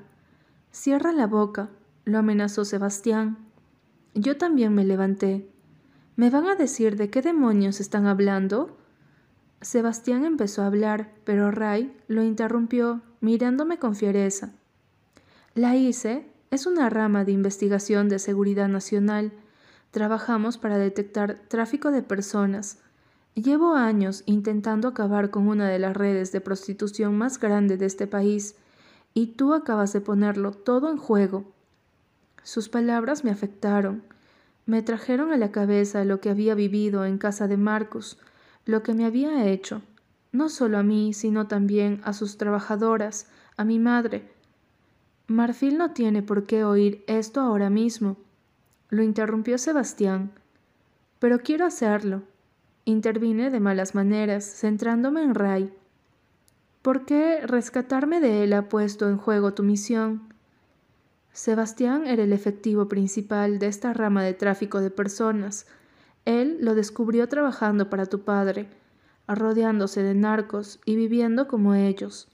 Cierra 0.70 1.12
la 1.12 1.26
boca, 1.26 1.70
lo 2.04 2.18
amenazó 2.18 2.64
Sebastián. 2.64 3.38
Yo 4.14 4.36
también 4.36 4.74
me 4.74 4.84
levanté. 4.84 5.48
¿Me 6.14 6.30
van 6.30 6.46
a 6.46 6.54
decir 6.54 6.96
de 6.96 7.10
qué 7.10 7.22
demonios 7.22 7.80
están 7.80 8.06
hablando? 8.06 8.76
Sebastián 9.60 10.24
empezó 10.24 10.62
a 10.62 10.66
hablar, 10.66 11.12
pero 11.24 11.50
Ray 11.50 11.94
lo 12.08 12.22
interrumpió, 12.22 13.02
mirándome 13.20 13.78
con 13.78 13.96
fiereza. 13.96 14.52
La 15.54 15.76
ICE 15.76 16.30
es 16.50 16.66
una 16.66 16.88
rama 16.90 17.24
de 17.24 17.32
investigación 17.32 18.08
de 18.08 18.18
seguridad 18.18 18.68
nacional 18.68 19.32
Trabajamos 19.96 20.58
para 20.58 20.76
detectar 20.76 21.38
tráfico 21.48 21.90
de 21.90 22.02
personas. 22.02 22.80
Llevo 23.36 23.74
años 23.74 24.22
intentando 24.24 24.88
acabar 24.88 25.28
con 25.28 25.46
una 25.46 25.68
de 25.68 25.78
las 25.78 25.94
redes 25.94 26.32
de 26.32 26.40
prostitución 26.40 27.18
más 27.18 27.38
grande 27.38 27.76
de 27.76 27.84
este 27.84 28.06
país, 28.06 28.56
y 29.12 29.26
tú 29.26 29.52
acabas 29.52 29.92
de 29.92 30.00
ponerlo 30.00 30.52
todo 30.52 30.90
en 30.90 30.96
juego. 30.96 31.44
Sus 32.42 32.70
palabras 32.70 33.24
me 33.24 33.30
afectaron. 33.30 34.02
Me 34.64 34.80
trajeron 34.80 35.32
a 35.32 35.36
la 35.36 35.52
cabeza 35.52 36.02
lo 36.06 36.18
que 36.18 36.30
había 36.30 36.54
vivido 36.54 37.04
en 37.04 37.18
casa 37.18 37.46
de 37.46 37.58
Marcos, 37.58 38.18
lo 38.64 38.82
que 38.82 38.94
me 38.94 39.04
había 39.04 39.46
hecho, 39.46 39.82
no 40.32 40.48
solo 40.48 40.78
a 40.78 40.82
mí, 40.82 41.12
sino 41.12 41.46
también 41.46 42.00
a 42.04 42.14
sus 42.14 42.38
trabajadoras, 42.38 43.26
a 43.58 43.64
mi 43.64 43.78
madre. 43.78 44.32
Marfil 45.26 45.76
no 45.76 45.90
tiene 45.90 46.22
por 46.22 46.46
qué 46.46 46.64
oír 46.64 47.04
esto 47.06 47.42
ahora 47.42 47.68
mismo. 47.68 48.16
Lo 48.88 49.02
interrumpió 49.02 49.58
Sebastián. 49.58 50.32
Pero 51.18 51.40
quiero 51.40 51.66
hacerlo. 51.66 52.22
Intervine 52.88 53.50
de 53.50 53.58
malas 53.58 53.96
maneras, 53.96 54.44
centrándome 54.44 55.20
en 55.20 55.34
Ray. 55.34 55.74
¿Por 56.82 57.04
qué 57.04 57.40
rescatarme 57.44 58.20
de 58.20 58.44
él 58.44 58.52
ha 58.52 58.68
puesto 58.68 59.08
en 59.08 59.16
juego 59.16 59.54
tu 59.54 59.64
misión? 59.64 60.32
Sebastián 61.32 62.06
era 62.06 62.22
el 62.22 62.32
efectivo 62.32 62.86
principal 62.86 63.58
de 63.58 63.66
esta 63.66 63.92
rama 63.92 64.22
de 64.22 64.34
tráfico 64.34 64.80
de 64.80 64.90
personas. 64.90 65.66
Él 66.26 66.58
lo 66.60 66.76
descubrió 66.76 67.28
trabajando 67.28 67.90
para 67.90 68.06
tu 68.06 68.20
padre, 68.20 68.68
rodeándose 69.26 70.04
de 70.04 70.14
narcos 70.14 70.78
y 70.84 70.94
viviendo 70.94 71.48
como 71.48 71.74
ellos. 71.74 72.28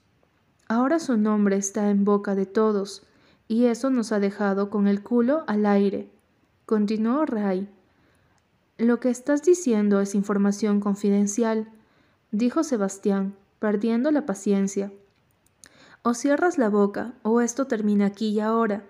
Ahora 0.67 0.99
su 0.99 1.17
nombre 1.17 1.55
está 1.55 1.89
en 1.89 2.05
boca 2.05 2.35
de 2.35 2.45
todos, 2.45 3.07
y 3.47 3.65
eso 3.65 3.89
nos 3.89 4.11
ha 4.11 4.19
dejado 4.19 4.69
con 4.69 4.87
el 4.87 5.01
culo 5.01 5.45
al 5.47 5.65
aire. 5.65 6.11
Continuó 6.67 7.25
Ray. 7.25 7.67
Lo 8.77 8.99
que 8.99 9.09
estás 9.09 9.43
diciendo 9.43 10.01
es 10.01 10.15
información 10.15 10.79
confidencial, 10.79 11.69
dijo 12.31 12.63
Sebastián, 12.63 13.35
perdiendo 13.59 14.11
la 14.11 14.25
paciencia. 14.25 14.91
O 16.01 16.13
cierras 16.13 16.57
la 16.57 16.69
boca, 16.69 17.13
o 17.21 17.41
esto 17.41 17.67
termina 17.67 18.07
aquí 18.07 18.29
y 18.29 18.39
ahora. 18.39 18.83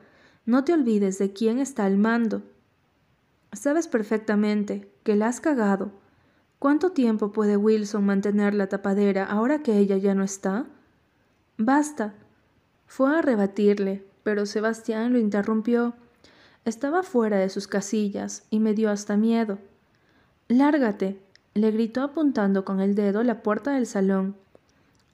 No 0.45 0.63
te 0.63 0.73
olvides 0.73 1.19
de 1.19 1.33
quién 1.33 1.59
está 1.59 1.85
al 1.85 1.97
mando. 1.97 2.41
Sabes 3.51 3.87
perfectamente 3.87 4.89
que 5.03 5.15
la 5.15 5.27
has 5.27 5.39
cagado. 5.39 5.91
¿Cuánto 6.59 6.91
tiempo 6.91 7.31
puede 7.31 7.57
Wilson 7.57 8.05
mantener 8.05 8.53
la 8.53 8.67
tapadera 8.67 9.25
ahora 9.25 9.61
que 9.61 9.77
ella 9.77 9.97
ya 9.97 10.15
no 10.15 10.23
está? 10.23 10.65
Basta. 11.57 12.13
Fue 12.87 13.15
a 13.15 13.21
rebatirle, 13.21 14.05
pero 14.23 14.45
Sebastián 14.45 15.13
lo 15.13 15.19
interrumpió 15.19 15.93
estaba 16.65 17.03
fuera 17.03 17.37
de 17.37 17.49
sus 17.49 17.67
casillas 17.67 18.45
y 18.49 18.59
me 18.59 18.73
dio 18.73 18.89
hasta 18.89 19.17
miedo. 19.17 19.57
Lárgate, 20.53 21.19
le 21.55 21.71
gritó 21.71 22.03
apuntando 22.03 22.63
con 22.63 22.79
el 22.79 22.93
dedo 22.93 23.23
la 23.23 23.41
puerta 23.41 23.71
del 23.71 23.87
salón. 23.87 24.35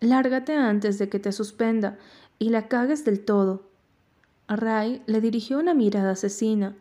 Lárgate 0.02 0.54
antes 0.54 1.00
de 1.00 1.08
que 1.08 1.18
te 1.18 1.32
suspenda 1.32 1.98
y 2.40 2.50
la 2.50 2.68
cagues 2.68 3.06
del 3.06 3.24
todo. 3.24 3.64
Ray 4.50 5.02
le 5.06 5.22
dirigió 5.22 5.60
una 5.60 5.74
mirada 5.74 6.12
asesina, 6.12 6.76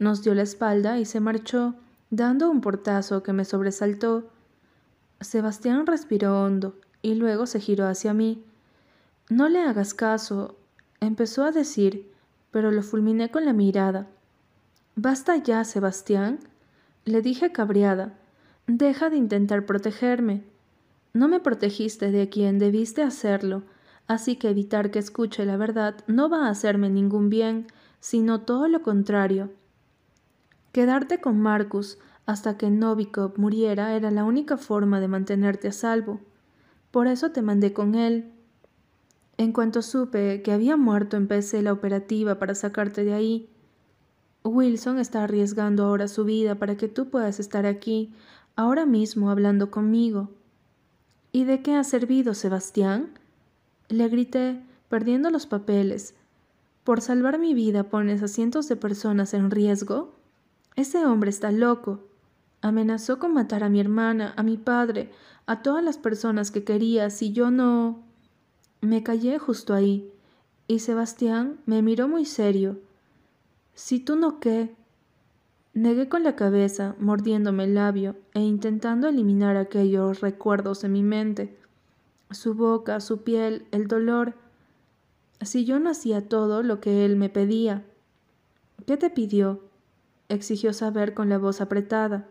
nos 0.00 0.24
dio 0.24 0.34
la 0.34 0.42
espalda 0.42 0.98
y 0.98 1.04
se 1.04 1.20
marchó, 1.20 1.76
dando 2.10 2.50
un 2.50 2.60
portazo 2.60 3.22
que 3.22 3.32
me 3.32 3.44
sobresaltó. 3.44 4.28
Sebastián 5.20 5.86
respiró 5.86 6.42
hondo 6.42 6.74
y 7.02 7.14
luego 7.14 7.46
se 7.46 7.60
giró 7.60 7.86
hacia 7.86 8.12
mí. 8.12 8.42
No 9.28 9.48
le 9.48 9.60
hagas 9.60 9.94
caso, 9.94 10.56
empezó 10.98 11.44
a 11.44 11.52
decir, 11.52 12.12
pero 12.50 12.72
lo 12.72 12.82
fulminé 12.82 13.30
con 13.30 13.44
la 13.44 13.52
mirada. 13.52 14.08
Basta 14.96 15.36
ya, 15.36 15.62
Sebastián, 15.62 16.40
le 17.10 17.22
dije 17.22 17.52
cabreada. 17.52 18.14
Deja 18.66 19.10
de 19.10 19.16
intentar 19.16 19.66
protegerme. 19.66 20.44
No 21.12 21.28
me 21.28 21.40
protegiste 21.40 22.10
de 22.10 22.28
quien 22.28 22.58
debiste 22.58 23.02
hacerlo. 23.02 23.62
así 24.06 24.36
que 24.36 24.48
evitar 24.48 24.90
que 24.90 24.98
escuche 24.98 25.44
la 25.44 25.56
verdad 25.56 25.94
no 26.08 26.28
va 26.28 26.46
a 26.46 26.50
hacerme 26.50 26.90
ningún 26.90 27.30
bien, 27.30 27.68
sino 28.00 28.40
todo 28.40 28.66
lo 28.66 28.82
contrario. 28.82 29.50
Quedarte 30.72 31.20
con 31.20 31.40
Marcus 31.40 31.98
hasta 32.26 32.56
que 32.56 32.70
Novikov 32.70 33.38
muriera 33.38 33.94
era 33.94 34.10
la 34.10 34.24
única 34.24 34.56
forma 34.56 35.00
de 35.00 35.08
mantenerte 35.08 35.68
a 35.68 35.72
salvo. 35.72 36.20
Por 36.90 37.06
eso 37.06 37.30
te 37.30 37.42
mandé 37.42 37.72
con 37.72 37.94
él. 37.94 38.32
En 39.36 39.52
cuanto 39.52 39.82
supe 39.82 40.42
que 40.42 40.52
había 40.52 40.76
muerto, 40.76 41.16
empecé 41.16 41.62
la 41.62 41.72
operativa 41.72 42.38
para 42.38 42.54
sacarte 42.54 43.04
de 43.04 43.14
ahí. 43.14 43.49
Wilson 44.44 44.98
está 44.98 45.24
arriesgando 45.24 45.84
ahora 45.84 46.08
su 46.08 46.24
vida 46.24 46.54
para 46.54 46.76
que 46.76 46.88
tú 46.88 47.10
puedas 47.10 47.40
estar 47.40 47.66
aquí, 47.66 48.12
ahora 48.56 48.86
mismo 48.86 49.30
hablando 49.30 49.70
conmigo. 49.70 50.30
¿Y 51.32 51.44
de 51.44 51.62
qué 51.62 51.74
ha 51.74 51.84
servido, 51.84 52.34
Sebastián? 52.34 53.10
Le 53.88 54.08
grité, 54.08 54.62
perdiendo 54.88 55.30
los 55.30 55.46
papeles. 55.46 56.14
¿Por 56.84 57.00
salvar 57.00 57.38
mi 57.38 57.54
vida 57.54 57.84
pones 57.84 58.22
a 58.22 58.28
cientos 58.28 58.66
de 58.68 58.76
personas 58.76 59.34
en 59.34 59.50
riesgo? 59.50 60.14
Ese 60.76 61.04
hombre 61.04 61.30
está 61.30 61.52
loco. 61.52 62.00
Amenazó 62.62 63.18
con 63.18 63.34
matar 63.34 63.62
a 63.62 63.68
mi 63.68 63.80
hermana, 63.80 64.32
a 64.36 64.42
mi 64.42 64.56
padre, 64.56 65.10
a 65.46 65.62
todas 65.62 65.84
las 65.84 65.98
personas 65.98 66.50
que 66.50 66.64
quería 66.64 67.10
si 67.10 67.32
yo 67.32 67.50
no... 67.50 68.02
Me 68.80 69.02
callé 69.02 69.38
justo 69.38 69.74
ahí, 69.74 70.10
y 70.66 70.78
Sebastián 70.78 71.60
me 71.66 71.82
miró 71.82 72.08
muy 72.08 72.24
serio. 72.24 72.78
Si 73.82 73.98
tú 73.98 74.14
no 74.14 74.40
qué. 74.40 74.76
Negué 75.72 76.10
con 76.10 76.22
la 76.22 76.36
cabeza, 76.36 76.94
mordiéndome 76.98 77.64
el 77.64 77.76
labio 77.76 78.14
e 78.34 78.40
intentando 78.40 79.08
eliminar 79.08 79.56
aquellos 79.56 80.20
recuerdos 80.20 80.82
de 80.82 80.90
mi 80.90 81.02
mente. 81.02 81.58
Su 82.30 82.52
boca, 82.52 83.00
su 83.00 83.22
piel, 83.22 83.66
el 83.70 83.88
dolor. 83.88 84.34
Si 85.40 85.64
yo 85.64 85.80
no 85.80 85.88
hacía 85.88 86.28
todo 86.28 86.62
lo 86.62 86.78
que 86.78 87.06
él 87.06 87.16
me 87.16 87.30
pedía. 87.30 87.82
¿Qué 88.86 88.98
te 88.98 89.08
pidió? 89.08 89.62
exigió 90.28 90.74
saber 90.74 91.14
con 91.14 91.30
la 91.30 91.38
voz 91.38 91.62
apretada. 91.62 92.28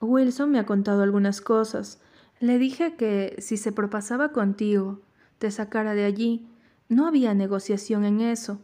Wilson 0.00 0.50
me 0.50 0.58
ha 0.58 0.66
contado 0.66 1.04
algunas 1.04 1.40
cosas. 1.40 2.00
Le 2.40 2.58
dije 2.58 2.96
que 2.96 3.36
si 3.38 3.58
se 3.58 3.70
propasaba 3.70 4.32
contigo, 4.32 4.98
te 5.38 5.52
sacara 5.52 5.94
de 5.94 6.04
allí. 6.04 6.48
No 6.88 7.06
había 7.06 7.32
negociación 7.32 8.04
en 8.04 8.20
eso. 8.20 8.58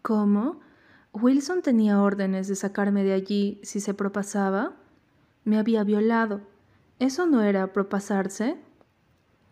¿Cómo? 0.00 0.62
¿Wilson 1.14 1.62
tenía 1.62 2.02
órdenes 2.02 2.48
de 2.48 2.56
sacarme 2.56 3.04
de 3.04 3.12
allí 3.12 3.60
si 3.62 3.78
se 3.78 3.94
propasaba? 3.94 4.72
Me 5.44 5.58
había 5.58 5.84
violado. 5.84 6.40
¿Eso 6.98 7.24
no 7.24 7.40
era 7.40 7.72
propasarse? 7.72 8.56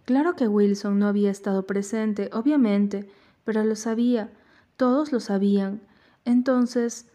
Claro 0.05 0.35
que 0.35 0.49
Wilson 0.49 0.99
no 0.99 1.07
había 1.07 1.31
estado 1.31 1.65
presente, 1.65 2.31
obviamente, 2.33 3.09
pero 3.45 3.63
lo 3.63 3.77
sabía, 3.77 4.33
todos 4.77 5.13
lo 5.13 5.21
sabían. 5.21 5.81
Entonces, 6.25 7.07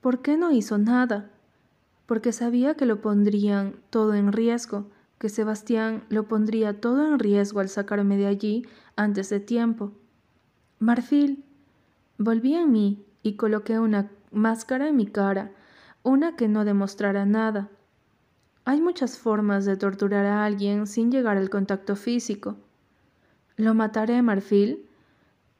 ¿por 0.00 0.22
qué 0.22 0.36
no 0.36 0.52
hizo 0.52 0.78
nada? 0.78 1.28
Porque 2.06 2.30
sabía 2.30 2.74
que 2.74 2.86
lo 2.86 3.00
pondrían 3.00 3.74
todo 3.90 4.14
en 4.14 4.32
riesgo, 4.32 4.86
que 5.18 5.28
Sebastián 5.28 6.04
lo 6.10 6.28
pondría 6.28 6.80
todo 6.80 7.04
en 7.08 7.18
riesgo 7.18 7.58
al 7.58 7.68
sacarme 7.68 8.16
de 8.16 8.26
allí 8.26 8.66
antes 8.94 9.30
de 9.30 9.40
tiempo. 9.40 9.90
Marfil, 10.78 11.44
volví 12.18 12.54
en 12.54 12.70
mí 12.70 13.06
y 13.26 13.34
coloqué 13.34 13.80
una 13.80 14.08
máscara 14.30 14.86
en 14.86 14.94
mi 14.94 15.06
cara, 15.06 15.50
una 16.04 16.36
que 16.36 16.46
no 16.46 16.64
demostrara 16.64 17.26
nada. 17.26 17.68
Hay 18.64 18.80
muchas 18.80 19.18
formas 19.18 19.64
de 19.64 19.76
torturar 19.76 20.24
a 20.26 20.44
alguien 20.44 20.86
sin 20.86 21.10
llegar 21.10 21.36
al 21.36 21.50
contacto 21.50 21.96
físico. 21.96 22.54
¿Lo 23.56 23.74
mataré, 23.74 24.22
Marfil? 24.22 24.88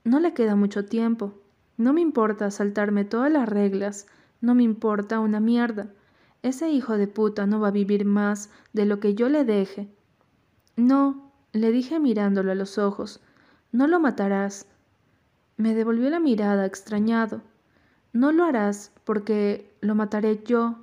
No 0.05 0.21
le 0.21 0.33
queda 0.33 0.55
mucho 0.55 0.85
tiempo. 0.85 1.35
No 1.77 1.93
me 1.93 2.03
importa 2.03 2.53
saltarme 2.53 3.05
todas 3.05 3.33
las 3.33 3.49
reglas, 3.49 4.07
no 4.41 4.55
me 4.55 4.63
importa 4.63 5.19
una 5.19 5.41
mierda. 5.41 5.89
Ese 6.43 6.71
hijo 6.71 6.97
de 6.97 7.09
puta 7.09 7.47
no 7.47 7.59
va 7.59 7.69
a 7.69 7.73
vivir 7.83 8.05
más 8.05 8.49
de 8.75 8.87
lo 8.87 9.01
que 9.01 9.17
yo 9.17 9.29
le 9.29 9.45
deje. 9.45 9.89
No, 10.77 11.33
le 11.53 11.73
dije 11.73 11.99
mirándolo 11.99 12.53
a 12.53 12.55
los 12.55 12.79
ojos, 12.79 13.21
no 13.73 13.89
lo 13.89 13.99
matarás. 13.99 14.67
Me 15.57 15.75
devolvió 15.75 16.09
la 16.11 16.21
mirada 16.21 16.65
extrañado. 16.65 17.43
No 18.17 18.33
lo 18.33 18.45
harás 18.45 18.93
porque 19.05 19.77
lo 19.83 19.95
mataré 19.95 20.43
yo, 20.43 20.79